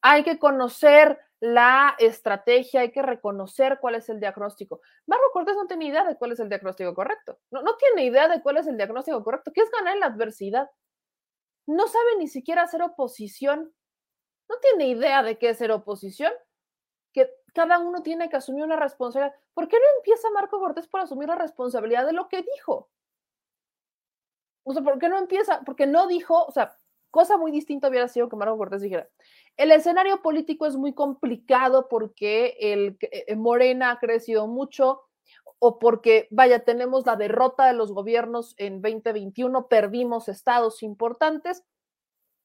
hay 0.00 0.22
que 0.22 0.38
conocer 0.38 1.18
la 1.40 1.94
estrategia, 1.98 2.80
hay 2.80 2.92
que 2.92 3.02
reconocer 3.02 3.78
cuál 3.80 3.96
es 3.96 4.08
el 4.08 4.20
diagnóstico. 4.20 4.80
Marco 5.06 5.24
Cortés 5.32 5.56
no 5.56 5.66
tiene 5.66 5.86
idea 5.86 6.04
de 6.04 6.16
cuál 6.16 6.32
es 6.32 6.40
el 6.40 6.48
diagnóstico 6.48 6.94
correcto. 6.94 7.38
No, 7.50 7.62
no 7.62 7.76
tiene 7.76 8.04
idea 8.04 8.28
de 8.28 8.42
cuál 8.42 8.56
es 8.56 8.66
el 8.66 8.76
diagnóstico 8.76 9.22
correcto, 9.22 9.52
que 9.52 9.60
es 9.60 9.70
ganar 9.70 9.94
en 9.94 10.00
la 10.00 10.06
adversidad. 10.06 10.70
No 11.66 11.86
sabe 11.88 12.16
ni 12.18 12.28
siquiera 12.28 12.62
hacer 12.62 12.82
oposición. 12.82 13.72
No 14.48 14.56
tiene 14.58 14.88
idea 14.88 15.22
de 15.22 15.38
qué 15.38 15.50
es 15.50 15.58
ser 15.58 15.72
oposición. 15.72 16.32
Que 17.12 17.30
cada 17.54 17.78
uno 17.78 18.02
tiene 18.02 18.28
que 18.28 18.36
asumir 18.36 18.64
una 18.64 18.76
responsabilidad. 18.76 19.34
¿Por 19.54 19.68
qué 19.68 19.76
no 19.76 19.84
empieza 19.98 20.30
Marco 20.30 20.58
Cortés 20.58 20.88
por 20.88 21.00
asumir 21.00 21.28
la 21.28 21.36
responsabilidad 21.36 22.04
de 22.06 22.12
lo 22.12 22.28
que 22.28 22.42
dijo? 22.42 22.90
O 24.64 24.72
sea, 24.72 24.82
¿por 24.82 24.98
qué 24.98 25.08
no 25.08 25.18
empieza? 25.18 25.62
Porque 25.64 25.86
no 25.86 26.06
dijo, 26.06 26.44
o 26.44 26.50
sea, 26.50 26.76
cosa 27.10 27.36
muy 27.36 27.52
distinta 27.52 27.88
hubiera 27.88 28.08
sido 28.08 28.28
que 28.28 28.36
Marco 28.36 28.58
Cortés 28.58 28.82
dijera, 28.82 29.08
el 29.56 29.70
escenario 29.70 30.20
político 30.20 30.66
es 30.66 30.76
muy 30.76 30.94
complicado 30.94 31.88
porque 31.88 32.56
el, 32.58 32.96
eh, 33.00 33.36
Morena 33.36 33.92
ha 33.92 33.98
crecido 34.00 34.48
mucho 34.48 35.02
o 35.60 35.78
porque, 35.78 36.26
vaya, 36.30 36.64
tenemos 36.64 37.06
la 37.06 37.16
derrota 37.16 37.66
de 37.66 37.74
los 37.74 37.92
gobiernos 37.92 38.54
en 38.58 38.82
2021, 38.82 39.68
perdimos 39.68 40.28
estados 40.28 40.82
importantes, 40.82 41.64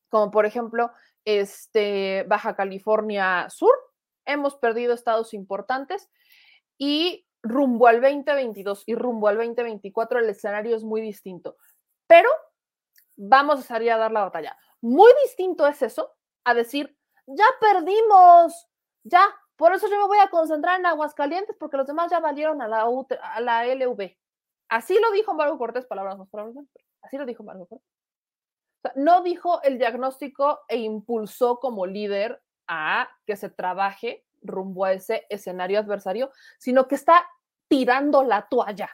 como 0.10 0.30
por 0.32 0.46
ejemplo 0.46 0.92
este, 1.38 2.24
Baja 2.28 2.56
California 2.56 3.48
Sur, 3.50 3.74
hemos 4.26 4.56
perdido 4.56 4.94
estados 4.94 5.34
importantes 5.34 6.10
y 6.78 7.28
rumbo 7.42 7.88
al 7.88 8.02
2022 8.02 8.84
y 8.86 8.96
rumbo 8.96 9.28
al 9.28 9.38
2024 9.38 10.20
el 10.20 10.30
escenario 10.30 10.76
es 10.76 10.84
muy 10.84 11.02
distinto. 11.02 11.58
Pero 12.08 12.30
vamos 13.15 13.60
a 13.60 13.63
salir 13.63 13.92
a 13.92 13.98
dar 13.98 14.12
la 14.12 14.22
batalla. 14.22 14.58
Muy 14.82 15.12
distinto 15.24 15.68
es 15.68 15.82
eso 15.82 16.15
a 16.44 16.54
decir, 16.54 16.98
ya 17.28 17.46
perdimos, 17.60 18.68
ya, 19.04 19.22
por 19.56 19.74
eso 19.74 19.88
yo 19.88 19.98
me 19.98 20.08
voy 20.08 20.20
a 20.20 20.30
concentrar 20.30 20.80
en 20.80 20.86
Aguascalientes 20.86 21.56
porque 21.60 21.78
los 21.78 21.86
demás 21.86 22.10
ya 22.10 22.20
valieron 22.20 22.62
a 22.62 22.68
la, 22.68 22.88
a 23.22 23.42
la 23.42 23.65
LV. 23.65 24.18
Así 24.70 24.98
lo 25.00 25.12
dijo 25.12 25.34
Marco 25.34 25.58
Cortés, 25.58 25.86
palabras 25.86 26.18
más 26.18 26.30
palabras 26.30 26.56
Así 27.02 27.18
lo 27.18 27.26
dijo 27.26 27.44
Marco 27.44 27.68
Cortés. 27.68 27.99
No 28.96 29.22
dijo 29.22 29.62
el 29.63 29.78
diagnóstico 29.78 30.62
e 30.68 30.78
impulsó 30.78 31.60
como 31.60 31.86
líder 31.86 32.42
a 32.68 33.10
que 33.26 33.36
se 33.36 33.50
trabaje 33.50 34.26
rumbo 34.42 34.86
a 34.86 34.94
ese 34.94 35.26
escenario 35.30 35.80
adversario, 35.80 36.32
sino 36.58 36.88
que 36.88 36.96
está 36.96 37.28
tirando 37.68 38.24
la 38.24 38.48
toalla. 38.48 38.89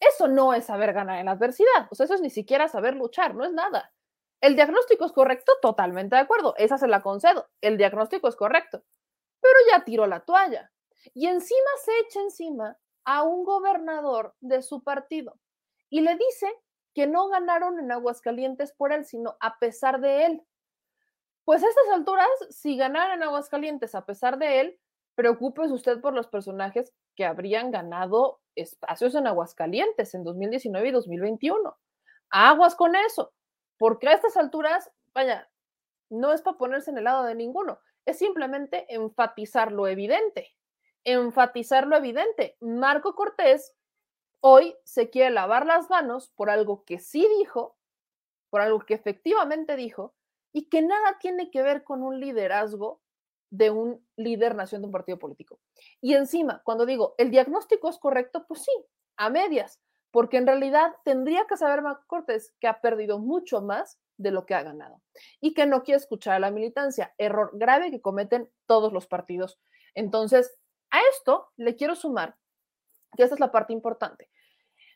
Eso 0.00 0.28
no 0.28 0.52
es 0.52 0.66
saber 0.66 0.92
ganar 0.92 1.18
en 1.18 1.26
la 1.26 1.32
adversidad, 1.32 1.88
o 1.90 1.94
sea, 1.94 2.04
eso 2.04 2.14
es 2.14 2.20
ni 2.20 2.30
siquiera 2.30 2.68
saber 2.68 2.94
luchar, 2.94 3.34
no 3.34 3.44
es 3.44 3.52
nada. 3.52 3.92
El 4.40 4.54
diagnóstico 4.54 5.06
es 5.06 5.12
correcto, 5.12 5.52
totalmente 5.62 6.16
de 6.16 6.22
acuerdo, 6.22 6.54
esa 6.58 6.76
se 6.76 6.86
la 6.86 7.02
concedo, 7.02 7.48
el 7.62 7.78
diagnóstico 7.78 8.28
es 8.28 8.36
correcto, 8.36 8.82
pero 9.40 9.54
ya 9.70 9.84
tiró 9.84 10.06
la 10.06 10.20
toalla. 10.20 10.70
Y 11.14 11.28
encima 11.28 11.70
se 11.84 11.92
echa 12.00 12.20
encima 12.20 12.76
a 13.04 13.22
un 13.22 13.44
gobernador 13.44 14.34
de 14.40 14.62
su 14.62 14.82
partido 14.82 15.38
y 15.88 16.00
le 16.00 16.16
dice 16.16 16.52
que 16.96 17.06
no 17.06 17.28
ganaron 17.28 17.78
en 17.78 17.92
Aguascalientes 17.92 18.72
por 18.72 18.90
él, 18.90 19.04
sino 19.04 19.36
a 19.40 19.58
pesar 19.58 20.00
de 20.00 20.24
él. 20.24 20.42
Pues 21.44 21.62
a 21.62 21.68
estas 21.68 21.88
alturas, 21.92 22.26
si 22.48 22.74
ganaran 22.78 23.18
en 23.18 23.24
Aguascalientes 23.24 23.94
a 23.94 24.06
pesar 24.06 24.38
de 24.38 24.60
él, 24.60 24.80
preocúpese 25.14 25.74
usted 25.74 26.00
por 26.00 26.14
los 26.14 26.26
personajes 26.28 26.94
que 27.14 27.26
habrían 27.26 27.70
ganado 27.70 28.40
espacios 28.54 29.14
en 29.14 29.26
Aguascalientes 29.26 30.14
en 30.14 30.24
2019 30.24 30.88
y 30.88 30.90
2021. 30.90 31.76
Aguas 32.30 32.74
con 32.74 32.96
eso, 32.96 33.34
porque 33.76 34.08
a 34.08 34.12
estas 34.12 34.38
alturas, 34.38 34.90
vaya, 35.12 35.50
no 36.08 36.32
es 36.32 36.40
para 36.40 36.56
ponerse 36.56 36.90
en 36.90 36.96
el 36.96 37.04
lado 37.04 37.24
de 37.24 37.34
ninguno, 37.34 37.78
es 38.06 38.16
simplemente 38.18 38.86
enfatizar 38.88 39.70
lo 39.70 39.86
evidente, 39.86 40.56
enfatizar 41.04 41.86
lo 41.86 41.96
evidente. 41.98 42.56
Marco 42.60 43.14
Cortés 43.14 43.75
hoy 44.40 44.74
se 44.84 45.10
quiere 45.10 45.30
lavar 45.30 45.66
las 45.66 45.90
manos 45.90 46.32
por 46.36 46.50
algo 46.50 46.84
que 46.84 46.98
sí 46.98 47.26
dijo, 47.38 47.76
por 48.50 48.60
algo 48.60 48.80
que 48.80 48.94
efectivamente 48.94 49.76
dijo, 49.76 50.14
y 50.52 50.68
que 50.68 50.82
nada 50.82 51.18
tiene 51.18 51.50
que 51.50 51.62
ver 51.62 51.84
con 51.84 52.02
un 52.02 52.20
liderazgo 52.20 53.00
de 53.50 53.70
un 53.70 54.06
líder 54.16 54.54
nación 54.54 54.82
de 54.82 54.86
un 54.86 54.92
partido 54.92 55.18
político. 55.18 55.60
Y 56.00 56.14
encima, 56.14 56.62
cuando 56.64 56.86
digo, 56.86 57.14
el 57.18 57.30
diagnóstico 57.30 57.88
es 57.88 57.98
correcto, 57.98 58.44
pues 58.46 58.62
sí, 58.62 58.72
a 59.16 59.30
medias, 59.30 59.80
porque 60.10 60.38
en 60.38 60.46
realidad 60.46 60.94
tendría 61.04 61.46
que 61.46 61.56
saber 61.56 61.82
Marco 61.82 62.04
Cortés 62.06 62.54
que 62.60 62.68
ha 62.68 62.80
perdido 62.80 63.18
mucho 63.18 63.60
más 63.60 63.98
de 64.16 64.30
lo 64.30 64.46
que 64.46 64.54
ha 64.54 64.62
ganado 64.62 65.02
y 65.40 65.52
que 65.52 65.66
no 65.66 65.82
quiere 65.82 65.98
escuchar 65.98 66.34
a 66.34 66.38
la 66.38 66.50
militancia, 66.50 67.14
error 67.18 67.50
grave 67.54 67.90
que 67.90 68.00
cometen 68.00 68.50
todos 68.66 68.92
los 68.92 69.06
partidos. 69.06 69.60
Entonces, 69.94 70.56
a 70.90 71.00
esto 71.12 71.48
le 71.56 71.76
quiero 71.76 71.94
sumar, 71.94 72.36
que 73.16 73.22
esta 73.22 73.34
es 73.34 73.40
la 73.40 73.52
parte 73.52 73.72
importante. 73.72 74.30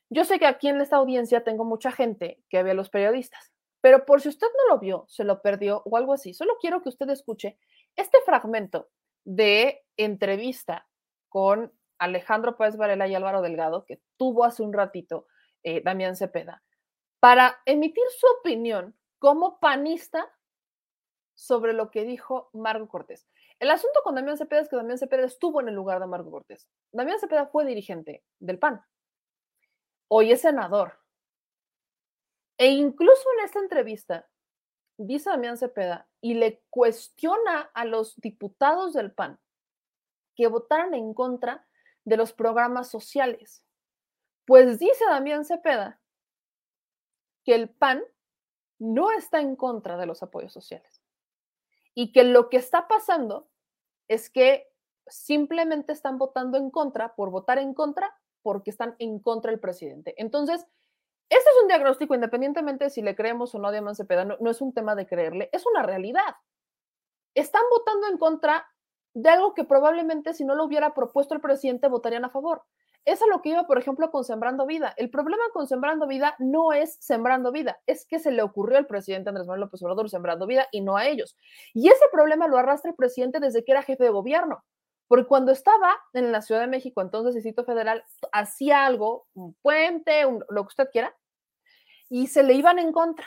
Yo 0.09 0.25
sé 0.25 0.39
que 0.39 0.47
aquí 0.47 0.69
en 0.69 0.81
esta 0.81 0.97
audiencia 0.97 1.45
tengo 1.45 1.65
mucha 1.65 1.93
gente 1.93 2.43
que 2.49 2.63
ve 2.63 2.73
a 2.73 2.75
los 2.75 2.91
periodistas, 2.91 3.53
pero 3.81 4.05
por 4.05 4.21
si 4.21 4.29
usted 4.29 4.47
no 4.59 4.75
lo 4.75 4.81
vio, 4.81 5.05
se 5.09 5.25
lo 5.25 5.41
perdió 5.41 5.83
o 5.85 5.97
algo 5.97 6.13
así, 6.13 6.35
solo 6.35 6.57
quiero 6.61 6.83
que 6.83 6.89
usted 6.89 7.09
escuche 7.11 7.59
este 7.97 8.19
fragmento 8.25 8.89
de 9.25 9.83
entrevista 9.97 10.89
con 11.29 11.73
Alejandro 11.99 12.57
Páez 12.57 12.77
Varela 12.77 13.07
y 13.07 13.15
Álvaro 13.15 13.43
Delgado, 13.43 13.85
que 13.85 14.01
tuvo 14.17 14.45
hace 14.45 14.63
un 14.63 14.73
ratito 14.73 15.27
eh, 15.63 15.83
Damián 15.83 16.17
Cepeda, 16.17 16.63
para 17.21 17.61
emitir 17.67 18.05
su 18.19 18.27
opinión 18.39 18.97
como 19.19 19.61
panista 19.61 20.27
sobre 21.35 21.73
lo 21.73 21.91
que 21.91 22.05
dijo 22.05 22.51
Marco 22.53 22.89
Cortés. 22.89 23.29
El 23.61 23.71
asunto 23.71 24.01
con 24.03 24.15
Damián 24.15 24.39
Cepeda 24.39 24.63
es 24.63 24.71
que 24.71 24.77
Damián 24.77 24.97
Cepeda 24.97 25.27
estuvo 25.27 25.61
en 25.61 25.69
el 25.69 25.75
lugar 25.75 26.01
de 26.01 26.07
Marco 26.07 26.31
Cortés. 26.31 26.67
Damián 26.93 27.21
Cepeda 27.21 27.47
fue 27.47 27.67
dirigente 27.67 28.25
del 28.39 28.59
PAN. 28.59 28.83
Hoy 30.09 30.33
es 30.33 30.41
senador. 30.41 30.99
E 32.57 32.69
incluso 32.69 33.23
en 33.37 33.45
esta 33.45 33.59
entrevista, 33.59 34.27
dice 34.97 35.29
Damián 35.29 35.59
Cepeda 35.59 36.09
y 36.23 36.35
le 36.35 36.63
cuestiona 36.71 37.71
a 37.75 37.85
los 37.85 38.17
diputados 38.17 38.95
del 38.95 39.13
PAN 39.13 39.39
que 40.35 40.47
votaran 40.47 40.95
en 40.95 41.13
contra 41.13 41.69
de 42.05 42.17
los 42.17 42.33
programas 42.33 42.91
sociales. 42.91 43.63
Pues 44.47 44.79
dice 44.79 45.05
Damián 45.05 45.45
Cepeda 45.45 46.01
que 47.45 47.55
el 47.55 47.69
PAN 47.69 48.03
no 48.79 49.11
está 49.11 49.41
en 49.41 49.55
contra 49.55 49.99
de 49.99 50.07
los 50.07 50.23
apoyos 50.23 50.53
sociales 50.55 51.03
y 51.95 52.13
que 52.13 52.25
lo 52.25 52.49
que 52.49 52.57
está 52.57 52.89
pasando 52.89 53.50
es 54.11 54.29
que 54.29 54.69
simplemente 55.07 55.93
están 55.93 56.19
votando 56.19 56.59
en 56.59 56.71
contra 56.71 57.15
por 57.15 57.31
votar 57.31 57.59
en 57.59 57.75
contra 57.75 58.13
porque 58.43 58.71
están 58.71 58.97
en 58.99 59.21
contra 59.21 59.53
del 59.53 59.61
presidente. 59.61 60.15
Entonces, 60.19 60.67
este 61.29 61.49
es 61.49 61.63
un 61.63 61.69
diagnóstico 61.69 62.17
independientemente 62.17 62.85
de 62.85 62.91
si 62.91 63.03
le 63.03 63.15
creemos 63.15 63.55
o 63.55 63.61
no 63.61 63.69
a 63.69 63.73
Damián 63.73 63.95
Cepeda, 63.95 64.25
no 64.25 64.51
es 64.51 64.61
un 64.61 64.75
tema 64.75 64.97
de 64.97 65.07
creerle, 65.07 65.49
es 65.53 65.65
una 65.65 65.85
realidad. 65.85 66.35
Están 67.37 67.63
votando 67.71 68.09
en 68.09 68.19
contra 68.19 68.67
de 69.15 69.31
algo 69.31 69.55
que 69.55 69.63
probablemente 69.63 70.35
si 70.35 70.45
no 70.45 70.57
lo 70.57 70.65
hubiera 70.65 70.93
propuesto 70.93 71.35
el 71.35 71.41
presidente 71.41 71.87
votarían 71.87 72.25
a 72.25 72.31
favor. 72.31 72.65
Eso 73.07 73.25
es 73.25 73.31
lo 73.31 73.41
que 73.41 73.51
iba, 73.51 73.67
por 73.67 73.79
ejemplo, 73.79 74.11
con 74.11 74.25
Sembrando 74.25 74.67
Vida. 74.67 74.93
El 74.97 75.11
problema 75.11 75.43
con 75.53 75.67
Sembrando 75.67 76.07
Vida 76.07 76.35
no 76.39 76.73
es 76.73 76.97
Sembrando 77.01 77.51
Vida, 77.51 77.81
es 77.87 78.05
que 78.07 78.19
se 78.19 78.31
le 78.31 78.43
ocurrió 78.43 78.77
al 78.79 78.87
presidente 78.87 79.31
Andrés 79.31 79.47
Manuel 79.47 79.63
López 79.63 79.83
Obrador 79.83 80.11
Sembrando 80.11 80.47
Vida 80.47 80.69
y 80.71 80.83
no 80.83 80.97
a 80.97 81.07
ellos. 81.07 81.37
Y 81.73 81.89
ese 81.89 82.05
problema 82.13 82.47
lo 82.47 82.59
arrastra 82.59 82.91
el 82.91 82.97
presidente 82.97 83.41
desde 83.41 83.65
que 83.65 83.73
era 83.73 83.83
jefe 83.83 84.05
de 84.05 84.11
gobierno. 84.11 84.65
Porque 85.09 85.27
cuando 85.27 85.51
estaba 85.51 85.97
en 86.13 86.31
la 86.31 86.43
Ciudad 86.43 86.61
de 86.61 86.67
México, 86.69 87.01
entonces 87.01 87.35
Distrito 87.35 87.65
Federal, 87.65 88.05
hacía 88.31 88.87
algo, 88.87 89.27
un 89.35 89.55
puente, 89.55 90.23
lo 90.49 90.63
que 90.63 90.69
usted 90.69 90.89
quiera, 90.93 91.17
y 92.09 92.29
se 92.29 92.43
le 92.43 92.55
iban 92.55 92.79
en 92.79 92.93
contra. 92.93 93.27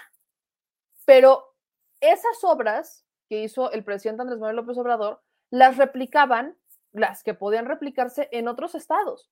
Pero 1.05 1.55
esas 1.99 2.43
obras 2.43 3.05
que 3.27 3.43
hizo 3.43 3.71
el 3.71 3.83
presidente 3.83 4.21
Andrés 4.21 4.39
Manuel 4.39 4.57
López 4.57 4.77
Obrador 4.77 5.21
las 5.49 5.77
replicaban, 5.77 6.57
las 6.91 7.23
que 7.23 7.33
podían 7.33 7.65
replicarse 7.65 8.29
en 8.31 8.47
otros 8.47 8.75
estados. 8.75 9.29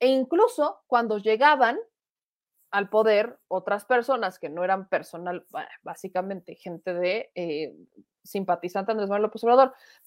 E 0.00 0.08
incluso 0.08 0.82
cuando 0.86 1.18
llegaban 1.18 1.78
al 2.70 2.88
poder 2.88 3.38
otras 3.48 3.84
personas 3.84 4.38
que 4.38 4.48
no 4.48 4.64
eran 4.64 4.88
personal, 4.88 5.46
básicamente 5.82 6.56
gente 6.56 6.92
de 6.92 7.30
eh, 7.34 7.76
simpatizante 8.22 8.90
Andrés 8.90 9.08
Manuel 9.08 9.30
López 9.30 9.42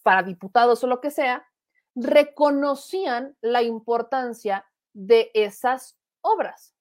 para 0.04 0.24
diputados 0.24 0.84
o 0.84 0.88
lo 0.88 1.00
que 1.00 1.12
sea, 1.12 1.48
reconocían 1.96 3.38
la 3.42 3.64
importancia 3.64 4.66
de 4.94 5.32
esas 5.34 5.98
obras. 6.22 6.76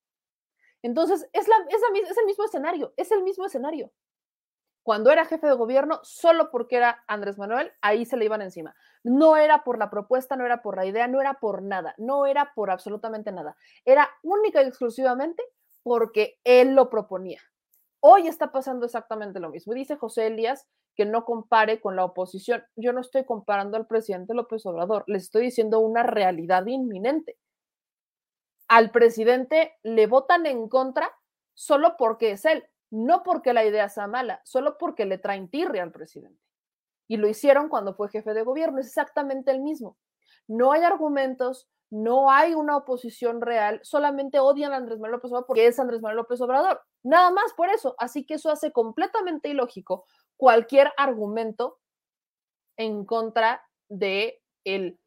Entonces, 0.83 1.29
es, 1.33 1.49
la, 1.49 1.57
es 1.69 2.16
el 2.19 2.27
mismo 2.27 2.45
escenario, 2.45 2.92
es 2.97 3.12
el 3.12 3.23
mismo 3.23 3.47
escenario 3.47 3.92
cuando 4.87 5.11
era 5.11 5.25
jefe 5.25 5.49
de 5.49 5.55
gobierno, 5.55 5.99
solo 6.05 6.49
porque 6.53 6.77
era 6.77 7.03
Andrés 7.09 7.38
Manuel, 7.38 7.72
ahí 7.81 8.07
se 8.07 8.16
le 8.16 8.25
iban 8.25 8.40
encima. 8.40 8.72
No 9.03 9.37
era 9.37 9.64
por 9.64 9.81
la 9.81 9.90
propuesta, 9.90 10.37
no 10.37 10.46
era 10.46 10.62
por 10.62 10.77
la 10.77 10.87
idea, 10.87 11.09
no 11.09 11.20
era 11.20 11.40
por 11.40 11.61
nada, 11.61 11.96
no 11.99 12.25
era 12.25 12.53
por 12.55 12.70
absolutamente 12.70 13.33
nada. 13.33 13.57
Era 13.85 14.09
única 14.22 14.62
y 14.62 14.68
exclusivamente 14.68 15.42
porque 15.83 16.38
él 16.44 16.77
lo 16.77 16.88
proponía. 16.88 17.40
Hoy 17.99 18.29
está 18.29 18.53
pasando 18.53 18.87
exactamente 18.87 19.40
lo 19.40 19.51
mismo. 19.51 19.75
Dice 19.75 19.96
José 19.96 20.29
Elías 20.29 20.68
que 20.94 21.05
no 21.05 21.25
compare 21.25 21.81
con 21.81 21.96
la 21.96 22.05
oposición. 22.05 22.62
Yo 22.77 22.92
no 22.92 23.01
estoy 23.01 23.25
comparando 23.25 23.77
al 23.77 23.88
presidente 23.88 24.35
López 24.35 24.64
Obrador, 24.66 25.03
les 25.09 25.25
estoy 25.25 25.46
diciendo 25.46 25.81
una 25.81 26.05
realidad 26.05 26.64
inminente. 26.64 27.37
Al 28.68 28.92
presidente 28.92 29.75
le 29.83 30.07
votan 30.07 30.46
en 30.46 30.68
contra 30.68 31.11
solo 31.55 31.96
porque 31.99 32.31
es 32.31 32.44
él, 32.44 32.64
no 32.90 33.22
porque 33.22 33.53
la 33.53 33.64
idea 33.64 33.88
sea 33.88 34.07
mala, 34.07 34.40
solo 34.44 34.77
porque 34.79 35.05
le 35.07 35.18
traen 35.18 35.49
tirria 35.49 35.83
al 35.83 35.92
presidente. 35.92 36.40
Y 37.09 37.16
lo 37.16 37.29
hicieron 37.29 37.68
cuando 37.68 37.94
fue 37.94 38.09
jefe 38.09 38.35
de 38.35 38.42
gobierno, 38.42 38.81
es 38.81 38.87
exactamente 38.88 39.51
el 39.51 39.61
mismo. 39.61 39.96
No 40.49 40.72
hay 40.72 40.83
argumentos, 40.83 41.68
no 41.90 42.31
hay 42.31 42.55
una 42.55 42.77
oposición 42.77 43.40
real, 43.40 43.81
solamente 43.83 44.40
odian 44.40 44.72
a 44.72 44.77
Andrés 44.77 44.99
Manuel 44.99 45.12
López 45.12 45.31
Obrador 45.31 45.46
porque 45.46 45.66
es 45.66 45.79
Andrés 45.79 46.03
Manuel 46.03 46.16
López 46.16 46.40
Obrador. 46.40 46.81
Nada 47.03 47.31
más 47.31 47.53
por 47.55 47.68
eso. 47.68 47.94
Así 47.99 48.25
que 48.27 48.35
eso 48.35 48.51
hace 48.51 48.72
completamente 48.72 49.49
ilógico 49.49 50.05
cualquier 50.37 50.92
argumento 50.96 51.79
en 52.77 53.05
contra 53.05 53.62
de 53.88 54.42
el 54.64 54.99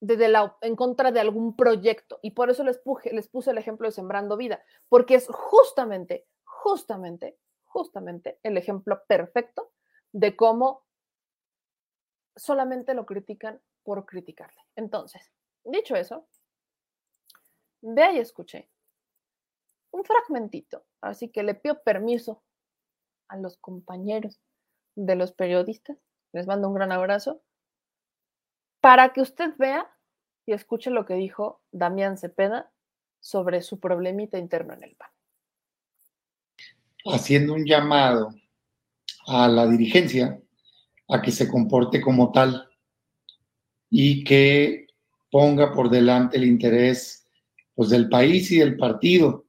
la, 0.00 0.56
en 0.62 0.76
contra 0.76 1.12
de 1.12 1.20
algún 1.20 1.56
proyecto. 1.56 2.18
Y 2.22 2.32
por 2.32 2.50
eso 2.50 2.64
les, 2.64 2.78
puje, 2.78 3.12
les 3.12 3.28
puse 3.28 3.50
el 3.50 3.58
ejemplo 3.58 3.86
de 3.86 3.92
Sembrando 3.92 4.36
Vida, 4.36 4.62
porque 4.88 5.14
es 5.14 5.26
justamente, 5.28 6.26
justamente, 6.62 7.38
justamente 7.64 8.38
el 8.42 8.58
ejemplo 8.58 9.02
perfecto 9.06 9.72
de 10.12 10.36
cómo 10.36 10.84
solamente 12.36 12.92
lo 12.92 13.06
critican 13.06 13.60
por 13.82 14.04
criticarle. 14.04 14.60
Entonces, 14.76 15.32
dicho 15.64 15.96
eso, 15.96 16.28
vea 17.80 18.12
y 18.12 18.18
escuché 18.18 18.68
un 19.90 20.04
fragmentito, 20.04 20.84
así 21.00 21.30
que 21.30 21.42
le 21.42 21.54
pido 21.54 21.82
permiso 21.82 22.42
a 23.28 23.38
los 23.38 23.56
compañeros 23.56 24.40
de 24.94 25.16
los 25.16 25.32
periodistas, 25.32 25.96
les 26.32 26.46
mando 26.46 26.68
un 26.68 26.74
gran 26.74 26.92
abrazo, 26.92 27.42
para 28.80 29.12
que 29.12 29.22
usted 29.22 29.54
vea 29.56 29.90
y 30.46 30.52
escuche 30.52 30.90
lo 30.90 31.06
que 31.06 31.14
dijo 31.14 31.62
Damián 31.72 32.18
Cepeda 32.18 32.70
sobre 33.18 33.62
su 33.62 33.80
problemita 33.80 34.38
interno 34.38 34.74
en 34.74 34.84
el 34.84 34.96
PAN. 34.96 35.10
Haciendo 37.06 37.54
un 37.54 37.64
llamado 37.64 38.34
a 39.26 39.48
la 39.48 39.66
dirigencia 39.66 40.40
a 41.08 41.22
que 41.22 41.30
se 41.30 41.48
comporte 41.48 42.00
como 42.00 42.30
tal 42.32 42.68
y 43.90 44.24
que 44.24 44.86
ponga 45.30 45.72
por 45.72 45.90
delante 45.90 46.36
el 46.36 46.44
interés 46.44 47.26
pues, 47.74 47.90
del 47.90 48.08
país 48.08 48.50
y 48.50 48.58
del 48.58 48.76
partido 48.76 49.46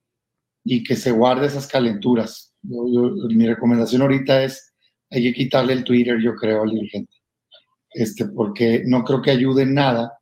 y 0.64 0.84
que 0.84 0.96
se 0.96 1.12
guarde 1.12 1.48
esas 1.48 1.68
calenturas. 1.68 2.54
mi 2.64 3.48
recomendación 3.48 4.02
ahorita 4.02 4.44
es, 4.44 4.74
hay 5.10 5.24
que 5.24 5.34
quitarle 5.34 5.74
el 5.74 5.84
Twitter, 5.84 6.20
yo 6.22 6.36
creo, 6.36 6.64
al 6.64 6.72
dirigente, 6.72 7.14
este, 7.90 8.26
porque 8.28 8.84
no 8.86 9.04
creo 9.04 9.22
que 9.22 9.32
ayude 9.32 9.64
en 9.64 9.74
nada 9.74 10.18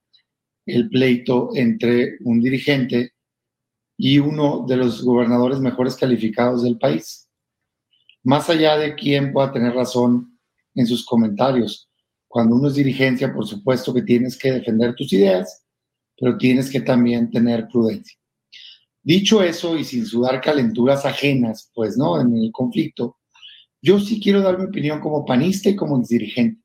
el 0.66 0.90
pleito 0.90 1.50
entre 1.56 2.18
un 2.22 2.42
dirigente 2.42 3.14
y 4.02 4.18
uno 4.18 4.64
de 4.66 4.78
los 4.78 5.04
gobernadores 5.04 5.60
mejores 5.60 5.98
calificados 5.98 6.64
del 6.64 6.78
país. 6.78 7.30
Más 8.24 8.50
allá 8.50 8.78
de 8.78 8.96
quién 8.96 9.34
pueda 9.34 9.52
tener 9.52 9.74
razón 9.74 10.40
en 10.74 10.88
sus 10.88 11.06
comentarios, 11.06 11.90
cuando 12.26 12.56
uno 12.56 12.70
es 12.70 12.76
dirigencia, 12.76 13.34
por 13.34 13.46
supuesto 13.46 13.94
que 13.94 14.04
tienes 14.04 14.38
que 14.38 14.54
defender 14.54 14.96
tus 14.96 15.12
ideas, 15.12 15.66
pero 16.18 16.38
tienes 16.38 16.70
que 16.70 16.80
también 16.80 17.30
tener 17.30 17.68
prudencia. 17.68 18.18
Dicho 19.04 19.44
eso 19.44 19.78
y 19.78 19.84
sin 19.84 20.06
sudar 20.06 20.40
calenturas 20.40 21.06
ajenas, 21.06 21.70
pues, 21.76 21.98
¿no? 21.98 22.22
En 22.22 22.34
el 22.38 22.54
conflicto, 22.54 23.18
yo 23.82 24.00
sí 24.00 24.22
quiero 24.22 24.40
dar 24.42 24.58
mi 24.58 24.66
opinión 24.66 25.02
como 25.02 25.26
panista 25.26 25.68
y 25.68 25.76
como 25.76 26.02
dirigente. 26.02 26.62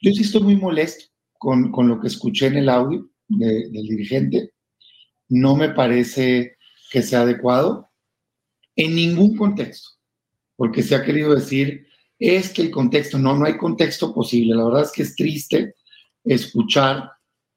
Yo 0.00 0.10
sí 0.12 0.22
estoy 0.22 0.42
muy 0.42 0.56
molesto 0.56 1.04
con, 1.38 1.70
con 1.70 1.86
lo 1.86 2.00
que 2.00 2.06
escuché 2.06 2.46
en 2.46 2.56
el 2.56 2.70
audio 2.70 3.10
del 3.28 3.70
dirigente. 3.72 4.54
No 5.28 5.54
me 5.54 5.68
parece 5.68 6.56
que 6.92 7.02
sea 7.02 7.22
adecuado 7.22 7.90
en 8.76 8.94
ningún 8.94 9.34
contexto, 9.34 9.88
porque 10.56 10.82
se 10.82 10.94
ha 10.94 11.02
querido 11.02 11.34
decir, 11.34 11.86
es 12.18 12.50
que 12.52 12.60
el 12.60 12.70
contexto, 12.70 13.18
no, 13.18 13.34
no 13.34 13.46
hay 13.46 13.56
contexto 13.56 14.14
posible. 14.14 14.54
La 14.54 14.66
verdad 14.66 14.82
es 14.82 14.92
que 14.92 15.02
es 15.02 15.16
triste 15.16 15.74
escuchar 16.22 17.10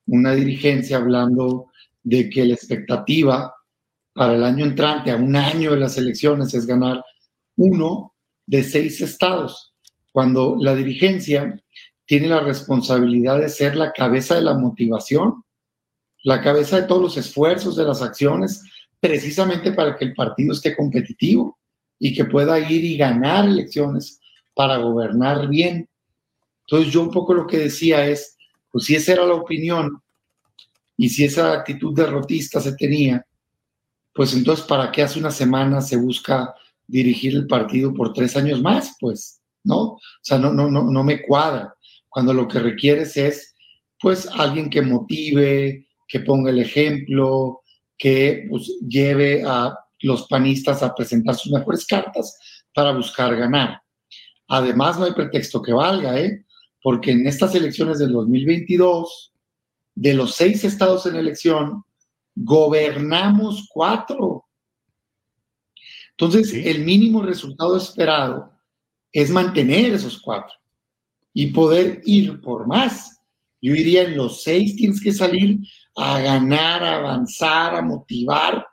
una 0.07 0.33
dirigencia 0.33 0.97
hablando 0.97 1.67
de 2.01 2.29
que 2.29 2.45
la 2.45 2.53
expectativa 2.53 3.53
para 4.13 4.35
el 4.35 4.43
año 4.45 4.63
entrante, 4.63 5.11
a 5.11 5.17
un 5.17 5.35
año 5.35 5.71
de 5.71 5.81
las 5.81 5.97
elecciones, 5.97 6.53
es 6.53 6.65
ganar 6.65 7.03
uno 7.57 8.13
de 8.45 8.63
seis 8.63 9.01
estados, 9.01 9.73
cuando 10.13 10.55
la 10.57 10.73
dirigencia 10.75 11.61
tiene 12.05 12.29
la 12.29 12.39
responsabilidad 12.39 13.39
de 13.39 13.49
ser 13.49 13.75
la 13.75 13.91
cabeza 13.91 14.35
de 14.35 14.43
la 14.43 14.53
motivación, 14.53 15.43
la 16.23 16.41
cabeza 16.41 16.79
de 16.79 16.87
todos 16.87 17.01
los 17.01 17.17
esfuerzos, 17.17 17.75
de 17.75 17.83
las 17.83 18.01
acciones, 18.01 18.63
precisamente 19.07 19.71
para 19.71 19.95
que 19.95 20.05
el 20.05 20.13
partido 20.13 20.51
esté 20.53 20.75
competitivo 20.75 21.57
y 21.99 22.13
que 22.13 22.25
pueda 22.25 22.59
ir 22.59 22.83
y 22.83 22.97
ganar 22.97 23.45
elecciones 23.45 24.19
para 24.53 24.77
gobernar 24.77 25.47
bien. 25.47 25.87
Entonces 26.61 26.91
yo 26.91 27.01
un 27.01 27.11
poco 27.11 27.33
lo 27.33 27.45
que 27.45 27.57
decía 27.59 28.07
es, 28.07 28.35
pues 28.71 28.85
si 28.85 28.95
esa 28.95 29.13
era 29.13 29.25
la 29.25 29.35
opinión 29.35 30.01
y 30.97 31.09
si 31.09 31.23
esa 31.23 31.53
actitud 31.53 31.95
derrotista 31.95 32.59
se 32.59 32.75
tenía, 32.75 33.25
pues 34.13 34.33
entonces, 34.33 34.65
¿para 34.65 34.91
qué 34.91 35.03
hace 35.03 35.19
una 35.19 35.31
semana 35.31 35.81
se 35.81 35.97
busca 35.97 36.55
dirigir 36.87 37.35
el 37.35 37.47
partido 37.47 37.93
por 37.93 38.13
tres 38.13 38.35
años 38.37 38.61
más? 38.61 38.95
Pues, 38.99 39.41
¿no? 39.63 39.81
O 39.81 40.01
sea, 40.21 40.39
no, 40.39 40.53
no, 40.53 40.71
no, 40.71 40.83
no 40.83 41.03
me 41.03 41.21
cuadra. 41.21 41.75
Cuando 42.07 42.33
lo 42.33 42.47
que 42.47 42.59
requieres 42.59 43.17
es, 43.17 43.53
pues, 43.99 44.27
alguien 44.27 44.69
que 44.69 44.81
motive, 44.81 45.85
que 46.07 46.21
ponga 46.21 46.49
el 46.49 46.59
ejemplo, 46.59 47.61
que 47.97 48.45
pues, 48.49 48.67
lleve 48.87 49.43
a 49.45 49.77
los 50.01 50.27
panistas 50.27 50.83
a 50.83 50.93
presentar 50.93 51.35
sus 51.35 51.51
mejores 51.51 51.85
cartas 51.85 52.37
para 52.73 52.91
buscar 52.91 53.35
ganar. 53.35 53.81
Además, 54.47 54.99
no 54.99 55.05
hay 55.05 55.13
pretexto 55.13 55.61
que 55.61 55.73
valga, 55.73 56.19
¿eh? 56.19 56.45
Porque 56.81 57.11
en 57.11 57.25
estas 57.25 57.55
elecciones 57.55 57.99
del 57.99 58.11
2022, 58.11 59.33
de 59.95 60.13
los 60.13 60.35
seis 60.35 60.63
estados 60.63 61.05
en 61.05 61.15
elección, 61.15 61.83
gobernamos 62.35 63.67
cuatro. 63.73 64.45
Entonces, 66.11 66.53
el 66.53 66.85
mínimo 66.85 67.23
resultado 67.23 67.77
esperado 67.77 68.51
es 69.11 69.29
mantener 69.29 69.93
esos 69.93 70.21
cuatro 70.21 70.53
y 71.33 71.47
poder 71.47 72.01
ir 72.05 72.39
por 72.41 72.67
más. 72.67 73.19
Yo 73.61 73.73
diría, 73.73 74.03
en 74.03 74.17
los 74.17 74.43
seis 74.43 74.75
tienes 74.75 75.01
que 75.01 75.11
salir 75.11 75.59
a 75.95 76.19
ganar, 76.19 76.83
a 76.83 76.95
avanzar, 76.97 77.75
a 77.75 77.81
motivar, 77.81 78.65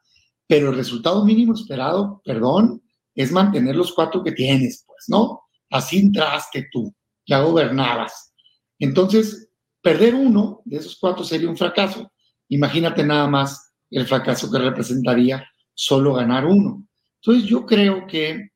pero 0.46 0.70
el 0.70 0.76
resultado 0.76 1.24
mínimo 1.24 1.54
esperado, 1.54 2.20
perdón, 2.24 2.82
es 3.14 3.30
mantener 3.30 3.76
los 3.76 3.92
cuatro 3.92 4.22
que 4.22 4.32
tienes, 4.32 4.84
pues, 4.86 5.04
¿no? 5.08 5.42
Así 5.70 5.98
entraste 5.98 6.68
tú, 6.72 6.94
ya 7.26 7.40
gobernabas. 7.40 8.32
Entonces, 8.78 9.48
perder 9.80 10.14
uno 10.14 10.60
de 10.64 10.78
esos 10.78 10.96
cuatro 10.98 11.24
sería 11.24 11.48
un 11.48 11.56
fracaso. 11.56 12.10
Imagínate 12.48 13.04
nada 13.04 13.26
más 13.26 13.72
el 13.90 14.06
fracaso 14.06 14.50
que 14.50 14.58
representaría 14.58 15.46
solo 15.74 16.14
ganar 16.14 16.46
uno. 16.46 16.86
Entonces 17.20 17.48
yo 17.48 17.64
creo 17.64 18.06
que 18.06 18.50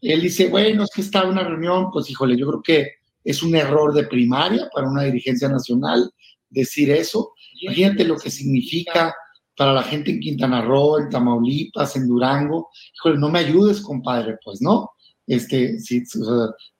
él 0.00 0.20
dice, 0.20 0.48
bueno, 0.48 0.84
es 0.84 0.90
que 0.94 1.00
está 1.00 1.22
en 1.22 1.30
una 1.30 1.44
reunión, 1.44 1.90
pues 1.90 2.10
híjole, 2.10 2.36
yo 2.36 2.48
creo 2.48 2.62
que 2.62 2.92
es 3.24 3.42
un 3.42 3.54
error 3.54 3.94
de 3.94 4.06
primaria 4.06 4.68
para 4.74 4.88
una 4.88 5.04
dirigencia 5.04 5.48
nacional 5.48 6.12
decir 6.50 6.90
eso. 6.90 7.32
Imagínate 7.62 8.04
lo 8.04 8.16
que 8.16 8.30
significa 8.30 9.14
para 9.56 9.72
la 9.72 9.82
gente 9.82 10.10
en 10.10 10.20
Quintana 10.20 10.62
Roo, 10.62 10.98
en 10.98 11.10
Tamaulipas, 11.10 11.96
en 11.96 12.08
Durango. 12.08 12.70
Híjole, 12.94 13.18
no 13.18 13.28
me 13.28 13.40
ayudes, 13.40 13.80
compadre, 13.80 14.38
pues, 14.44 14.60
¿no? 14.60 14.90
Este, 15.26 15.78
si, 15.78 16.02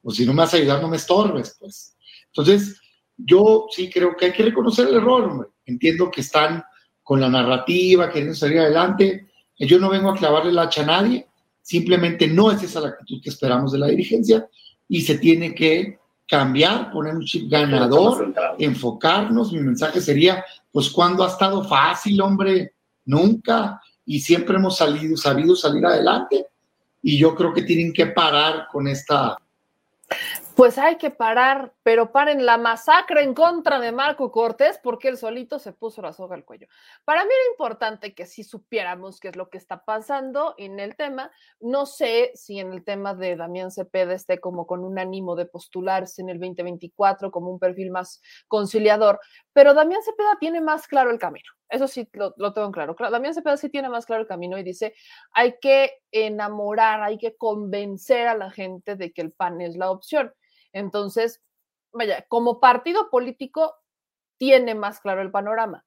o, 0.02 0.10
si 0.10 0.26
no 0.26 0.32
me 0.32 0.38
vas 0.38 0.54
a 0.54 0.56
ayudar, 0.56 0.82
no 0.82 0.88
me 0.88 0.96
estorbes, 0.96 1.56
pues. 1.58 1.96
Entonces, 2.26 2.80
yo 3.16 3.66
sí 3.70 3.90
creo 3.90 4.16
que 4.16 4.26
hay 4.26 4.32
que 4.32 4.42
reconocer 4.42 4.88
el 4.88 4.96
error, 4.96 5.24
hombre. 5.24 5.48
Entiendo 5.66 6.10
que 6.10 6.22
están 6.22 6.62
con 7.02 7.20
la 7.20 7.28
narrativa, 7.28 8.08
queriendo 8.08 8.34
salir 8.34 8.60
adelante. 8.60 9.28
Yo 9.58 9.78
no 9.78 9.90
vengo 9.90 10.10
a 10.10 10.16
clavarle 10.16 10.52
la 10.52 10.62
hacha 10.62 10.82
a 10.82 10.86
nadie, 10.86 11.28
simplemente 11.60 12.26
no 12.26 12.50
es 12.50 12.62
esa 12.62 12.80
la 12.80 12.88
actitud 12.88 13.20
que 13.22 13.30
esperamos 13.30 13.72
de 13.72 13.78
la 13.78 13.86
dirigencia 13.86 14.48
y 14.88 15.02
se 15.02 15.18
tiene 15.18 15.54
que 15.54 15.98
cambiar, 16.26 16.90
poner 16.90 17.14
un 17.14 17.24
chip 17.24 17.50
ganador, 17.50 18.34
enfocarnos. 18.58 19.52
Mi 19.52 19.60
mensaje 19.60 20.00
sería, 20.00 20.44
pues 20.72 20.90
cuando 20.90 21.22
ha 21.22 21.28
estado 21.28 21.62
fácil, 21.62 22.20
hombre, 22.22 22.74
nunca, 23.04 23.80
y 24.04 24.20
siempre 24.20 24.56
hemos 24.56 24.76
salido, 24.78 25.16
sabido 25.16 25.54
salir 25.54 25.84
adelante. 25.84 26.46
Y 27.02 27.18
yo 27.18 27.34
creo 27.34 27.52
que 27.52 27.62
tienen 27.62 27.92
que 27.92 28.06
parar 28.06 28.66
con 28.72 28.88
esta 28.88 29.36
pues 30.56 30.78
hay 30.78 30.96
que 30.96 31.10
parar, 31.10 31.72
pero 31.82 32.12
paren 32.12 32.44
la 32.44 32.58
masacre 32.58 33.22
en 33.22 33.34
contra 33.34 33.78
de 33.78 33.92
Marco 33.92 34.30
Cortés 34.30 34.78
porque 34.82 35.08
él 35.08 35.16
solito 35.16 35.58
se 35.58 35.72
puso 35.72 36.02
la 36.02 36.12
soga 36.12 36.36
al 36.36 36.44
cuello. 36.44 36.66
Para 37.04 37.24
mí 37.24 37.30
era 37.30 37.52
importante 37.52 38.14
que 38.14 38.26
si 38.26 38.44
supiéramos 38.44 39.20
qué 39.20 39.28
es 39.28 39.36
lo 39.36 39.50
que 39.50 39.58
está 39.58 39.84
pasando 39.84 40.54
en 40.58 40.80
el 40.80 40.96
tema. 40.96 41.30
No 41.60 41.86
sé 41.86 42.32
si 42.34 42.58
en 42.58 42.72
el 42.72 42.84
tema 42.84 43.14
de 43.14 43.36
Damián 43.36 43.70
Cepeda 43.70 44.14
esté 44.14 44.40
como 44.40 44.66
con 44.66 44.84
un 44.84 44.98
ánimo 44.98 45.36
de 45.36 45.46
postularse 45.46 46.22
en 46.22 46.28
el 46.28 46.38
2024 46.38 47.30
como 47.30 47.50
un 47.50 47.58
perfil 47.58 47.90
más 47.90 48.20
conciliador, 48.48 49.20
pero 49.52 49.74
Damián 49.74 50.02
Cepeda 50.02 50.36
tiene 50.40 50.60
más 50.60 50.86
claro 50.86 51.10
el 51.10 51.18
camino. 51.18 51.50
Eso 51.68 51.88
sí 51.88 52.06
lo, 52.12 52.34
lo 52.36 52.52
tengo 52.52 52.70
claro. 52.70 52.94
Damián 52.98 53.32
Cepeda 53.32 53.56
sí 53.56 53.70
tiene 53.70 53.88
más 53.88 54.04
claro 54.04 54.22
el 54.22 54.28
camino 54.28 54.58
y 54.58 54.62
dice, 54.62 54.94
hay 55.32 55.54
que 55.58 56.02
enamorar, 56.10 57.02
hay 57.02 57.16
que 57.16 57.34
convencer 57.36 58.28
a 58.28 58.36
la 58.36 58.50
gente 58.50 58.94
de 58.96 59.12
que 59.12 59.22
el 59.22 59.32
PAN 59.32 59.60
es 59.62 59.76
la 59.76 59.90
opción. 59.90 60.32
Entonces, 60.72 61.42
vaya, 61.92 62.26
como 62.28 62.60
partido 62.60 63.10
político 63.10 63.76
tiene 64.38 64.74
más 64.74 65.00
claro 65.00 65.22
el 65.22 65.30
panorama. 65.30 65.86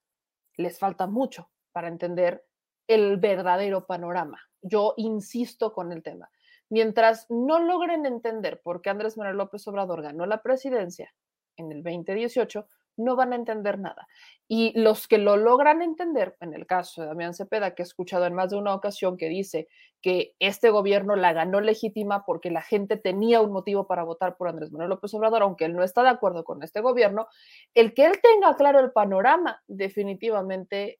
Les 0.55 0.79
falta 0.79 1.07
mucho 1.07 1.49
para 1.71 1.87
entender 1.87 2.45
el 2.87 3.17
verdadero 3.17 3.85
panorama. 3.85 4.39
Yo 4.61 4.93
insisto 4.97 5.73
con 5.73 5.91
el 5.91 6.03
tema. 6.03 6.29
Mientras 6.69 7.27
no 7.29 7.59
logren 7.59 8.05
entender 8.05 8.61
por 8.61 8.81
qué 8.81 8.89
Andrés 8.89 9.17
Manuel 9.17 9.37
López 9.37 9.67
Obrador 9.67 10.01
ganó 10.01 10.25
la 10.25 10.41
presidencia 10.41 11.13
en 11.57 11.71
el 11.71 11.83
2018, 11.83 12.67
no 12.97 13.15
van 13.15 13.33
a 13.33 13.35
entender 13.35 13.79
nada. 13.79 14.07
Y 14.47 14.79
los 14.79 15.07
que 15.07 15.17
lo 15.17 15.37
logran 15.37 15.81
entender, 15.81 16.37
en 16.39 16.53
el 16.53 16.67
caso 16.67 17.01
de 17.01 17.07
Damián 17.07 17.33
Cepeda, 17.33 17.73
que 17.73 17.81
he 17.81 17.85
escuchado 17.85 18.25
en 18.25 18.33
más 18.35 18.51
de 18.51 18.57
una 18.57 18.75
ocasión 18.75 19.17
que 19.17 19.27
dice 19.27 19.67
que 20.01 20.35
este 20.39 20.69
gobierno 20.69 21.15
la 21.15 21.33
ganó 21.33 21.61
legítima 21.61 22.25
porque 22.25 22.51
la 22.51 22.61
gente 22.61 22.95
tenía 22.97 23.41
un 23.41 23.51
motivo 23.51 23.87
para 23.87 24.03
votar 24.03 24.37
por 24.37 24.47
Andrés 24.47 24.71
Manuel 24.71 24.89
López 24.89 25.13
Obrador, 25.15 25.41
aunque 25.41 25.65
él 25.65 25.75
no 25.75 25.83
está 25.83 26.03
de 26.03 26.09
acuerdo 26.09 26.43
con 26.43 26.61
este 26.61 26.81
gobierno, 26.81 27.27
el 27.73 27.93
que 27.93 28.05
él 28.05 28.21
tenga 28.21 28.55
claro 28.55 28.79
el 28.79 28.91
panorama, 28.91 29.63
definitivamente, 29.67 30.99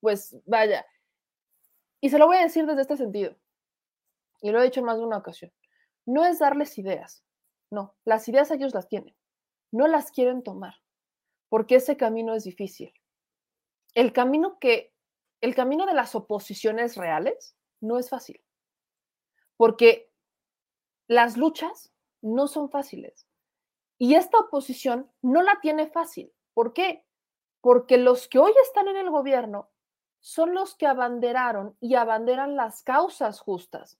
pues 0.00 0.36
vaya. 0.44 0.84
Y 2.02 2.10
se 2.10 2.18
lo 2.18 2.26
voy 2.26 2.36
a 2.36 2.42
decir 2.42 2.66
desde 2.66 2.82
este 2.82 2.98
sentido, 2.98 3.36
y 4.42 4.50
lo 4.50 4.60
he 4.60 4.64
dicho 4.64 4.80
en 4.80 4.86
más 4.86 4.98
de 4.98 5.04
una 5.04 5.16
ocasión, 5.16 5.50
no 6.04 6.26
es 6.26 6.38
darles 6.38 6.76
ideas, 6.76 7.24
no, 7.70 7.94
las 8.04 8.28
ideas 8.28 8.50
ellos 8.50 8.74
las 8.74 8.88
tienen, 8.88 9.16
no 9.72 9.88
las 9.88 10.10
quieren 10.10 10.42
tomar 10.42 10.83
porque 11.48 11.76
ese 11.76 11.96
camino 11.96 12.34
es 12.34 12.44
difícil. 12.44 12.92
El 13.94 14.12
camino 14.12 14.58
que, 14.58 14.92
el 15.40 15.54
camino 15.54 15.86
de 15.86 15.94
las 15.94 16.14
oposiciones 16.14 16.96
reales 16.96 17.56
no 17.80 17.98
es 17.98 18.08
fácil, 18.10 18.42
porque 19.56 20.10
las 21.06 21.36
luchas 21.36 21.92
no 22.22 22.48
son 22.48 22.70
fáciles. 22.70 23.26
Y 23.98 24.14
esta 24.14 24.38
oposición 24.38 25.10
no 25.22 25.42
la 25.42 25.60
tiene 25.60 25.86
fácil. 25.86 26.32
¿Por 26.52 26.72
qué? 26.72 27.04
Porque 27.60 27.98
los 27.98 28.28
que 28.28 28.38
hoy 28.38 28.52
están 28.62 28.88
en 28.88 28.96
el 28.96 29.10
gobierno 29.10 29.70
son 30.20 30.54
los 30.54 30.74
que 30.74 30.86
abanderaron 30.86 31.76
y 31.80 31.94
abanderan 31.94 32.56
las 32.56 32.82
causas 32.82 33.40
justas 33.40 33.98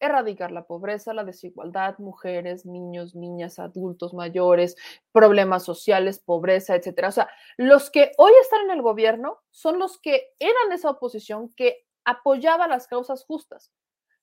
erradicar 0.00 0.52
la 0.52 0.66
pobreza, 0.66 1.14
la 1.14 1.24
desigualdad, 1.24 1.98
mujeres, 1.98 2.64
niños, 2.66 3.14
niñas, 3.14 3.58
adultos 3.58 4.14
mayores, 4.14 4.76
problemas 5.12 5.64
sociales, 5.64 6.18
pobreza, 6.18 6.74
etcétera. 6.74 7.08
O 7.08 7.12
sea, 7.12 7.28
los 7.56 7.90
que 7.90 8.12
hoy 8.18 8.32
están 8.40 8.62
en 8.62 8.70
el 8.70 8.82
gobierno 8.82 9.40
son 9.50 9.78
los 9.78 9.98
que 10.00 10.34
eran 10.38 10.72
esa 10.72 10.90
oposición 10.90 11.52
que 11.54 11.86
apoyaba 12.04 12.68
las 12.68 12.86
causas 12.86 13.24
justas. 13.24 13.72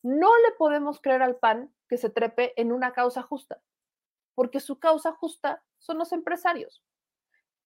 No 0.02 0.30
le 0.38 0.54
podemos 0.58 1.02
creer 1.02 1.22
al 1.22 1.38
PAN 1.38 1.74
que 1.90 1.98
se 1.98 2.10
trepe 2.10 2.60
en 2.60 2.72
una 2.72 2.94
causa 2.94 3.22
justa, 3.22 3.62
porque 4.34 4.60
su 4.60 4.80
causa 4.80 5.14
justa 5.14 5.64
son 5.80 5.98
los 5.98 6.12
empresarios. 6.12 6.84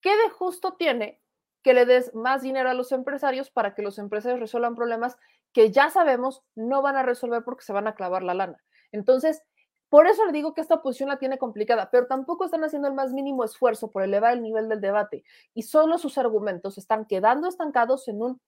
¿Qué 0.00 0.16
de 0.16 0.30
justo 0.30 0.74
tiene 0.74 1.22
que 1.62 1.74
le 1.74 1.86
des 1.86 2.14
más 2.14 2.42
dinero 2.42 2.70
a 2.70 2.74
los 2.74 2.92
empresarios 2.92 3.50
para 3.50 3.74
que 3.74 3.82
los 3.82 3.98
empresarios 3.98 4.40
resuelvan 4.40 4.74
problemas 4.74 5.16
que 5.52 5.70
ya 5.70 5.90
sabemos 5.90 6.42
no 6.54 6.82
van 6.82 6.96
a 6.96 7.02
resolver 7.02 7.42
porque 7.44 7.64
se 7.64 7.72
van 7.72 7.86
a 7.86 7.94
clavar 7.94 8.22
la 8.22 8.34
lana. 8.34 8.62
Entonces, 8.92 9.42
por 9.88 10.06
eso 10.06 10.24
le 10.24 10.32
digo 10.32 10.54
que 10.54 10.60
esta 10.60 10.76
oposición 10.76 11.08
la 11.08 11.18
tiene 11.18 11.36
complicada, 11.36 11.90
pero 11.90 12.06
tampoco 12.06 12.44
están 12.44 12.62
haciendo 12.62 12.88
el 12.88 12.94
más 12.94 13.12
mínimo 13.12 13.44
esfuerzo 13.44 13.90
por 13.90 14.02
elevar 14.02 14.34
el 14.34 14.42
nivel 14.42 14.68
del 14.68 14.80
debate 14.80 15.24
y 15.52 15.64
solo 15.64 15.98
sus 15.98 16.16
argumentos 16.16 16.78
están 16.78 17.04
quedando 17.06 17.48
estancados 17.48 18.06
en 18.08 18.22
un 18.22 18.40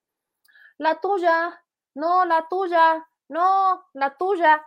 la 0.79 1.01
tuya, 1.01 1.63
no, 1.95 2.25
la 2.25 2.47
tuya, 2.49 3.07
no, 3.29 3.85
la 3.93 4.17
tuya. 4.17 4.65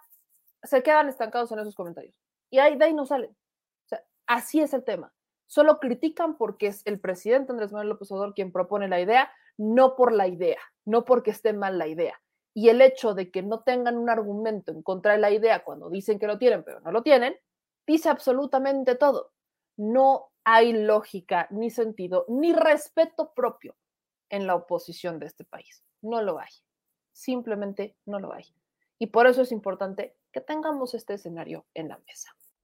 Se 0.64 0.84
quedan 0.84 1.10
estancados 1.10 1.52
en 1.52 1.60
esos 1.60 1.76
comentarios. 1.76 2.16
Y 2.50 2.60
ahí 2.60 2.78
de 2.78 2.86
ahí 2.86 2.94
no 2.94 3.06
salen. 3.06 3.32
O 3.32 3.88
sea, 3.88 4.04
así 4.28 4.62
es 4.62 4.74
el 4.74 4.84
tema. 4.84 5.14
Solo 5.48 5.80
critican 5.80 6.38
porque 6.38 6.68
es 6.68 6.82
el 6.86 7.00
presidente 7.00 7.52
Andrés 7.52 7.72
Manuel 7.72 7.90
López 7.90 8.12
Obrador 8.12 8.34
quien 8.34 8.52
propone 8.52 8.88
la 8.88 9.00
idea, 9.00 9.32
no 9.58 9.96
por 9.96 10.12
la 10.12 10.28
idea, 10.28 10.60
no 10.86 11.06
porque 11.06 11.32
esté 11.32 11.54
mal 11.54 11.78
la 11.78 11.88
idea 11.88 12.20
y 12.58 12.70
el 12.70 12.82
hecho 12.82 13.14
de 13.14 13.30
que 13.30 13.44
no 13.44 13.60
tengan 13.60 13.98
un 13.98 14.10
argumento 14.10 14.72
en 14.72 14.82
contra 14.82 15.12
de 15.12 15.18
la 15.20 15.30
idea 15.30 15.64
cuando 15.64 15.90
dicen 15.90 16.18
que 16.18 16.26
lo 16.26 16.40
tienen, 16.40 16.64
pero 16.64 16.80
no 16.80 16.92
lo 16.92 17.04
tienen, 17.04 17.38
dice 17.86 18.10
absolutamente 18.10 18.96
todo. 18.96 19.34
No 19.76 20.32
hay 20.46 20.72
lógica, 20.72 21.48
ni 21.52 21.70
sentido, 21.70 22.26
ni 22.30 22.54
respeto 22.54 23.34
propio 23.34 23.76
en 24.30 24.48
la 24.48 24.56
oposición 24.56 25.20
de 25.20 25.26
este 25.26 25.44
país. 25.44 25.84
No 26.02 26.22
lo 26.22 26.40
hay. 26.40 26.52
Simplemente 27.12 27.98
no 28.06 28.22
lo 28.22 28.34
hay. 28.34 28.46
Y 29.00 29.08
por 29.08 29.28
eso 29.28 29.42
es 29.42 29.52
importante 29.52 30.16
que 30.32 30.40
tengamos 30.40 30.94
este 30.94 31.16
escenario 31.16 31.66
en 31.74 31.90
la 31.90 31.98
mesa. 32.08 32.38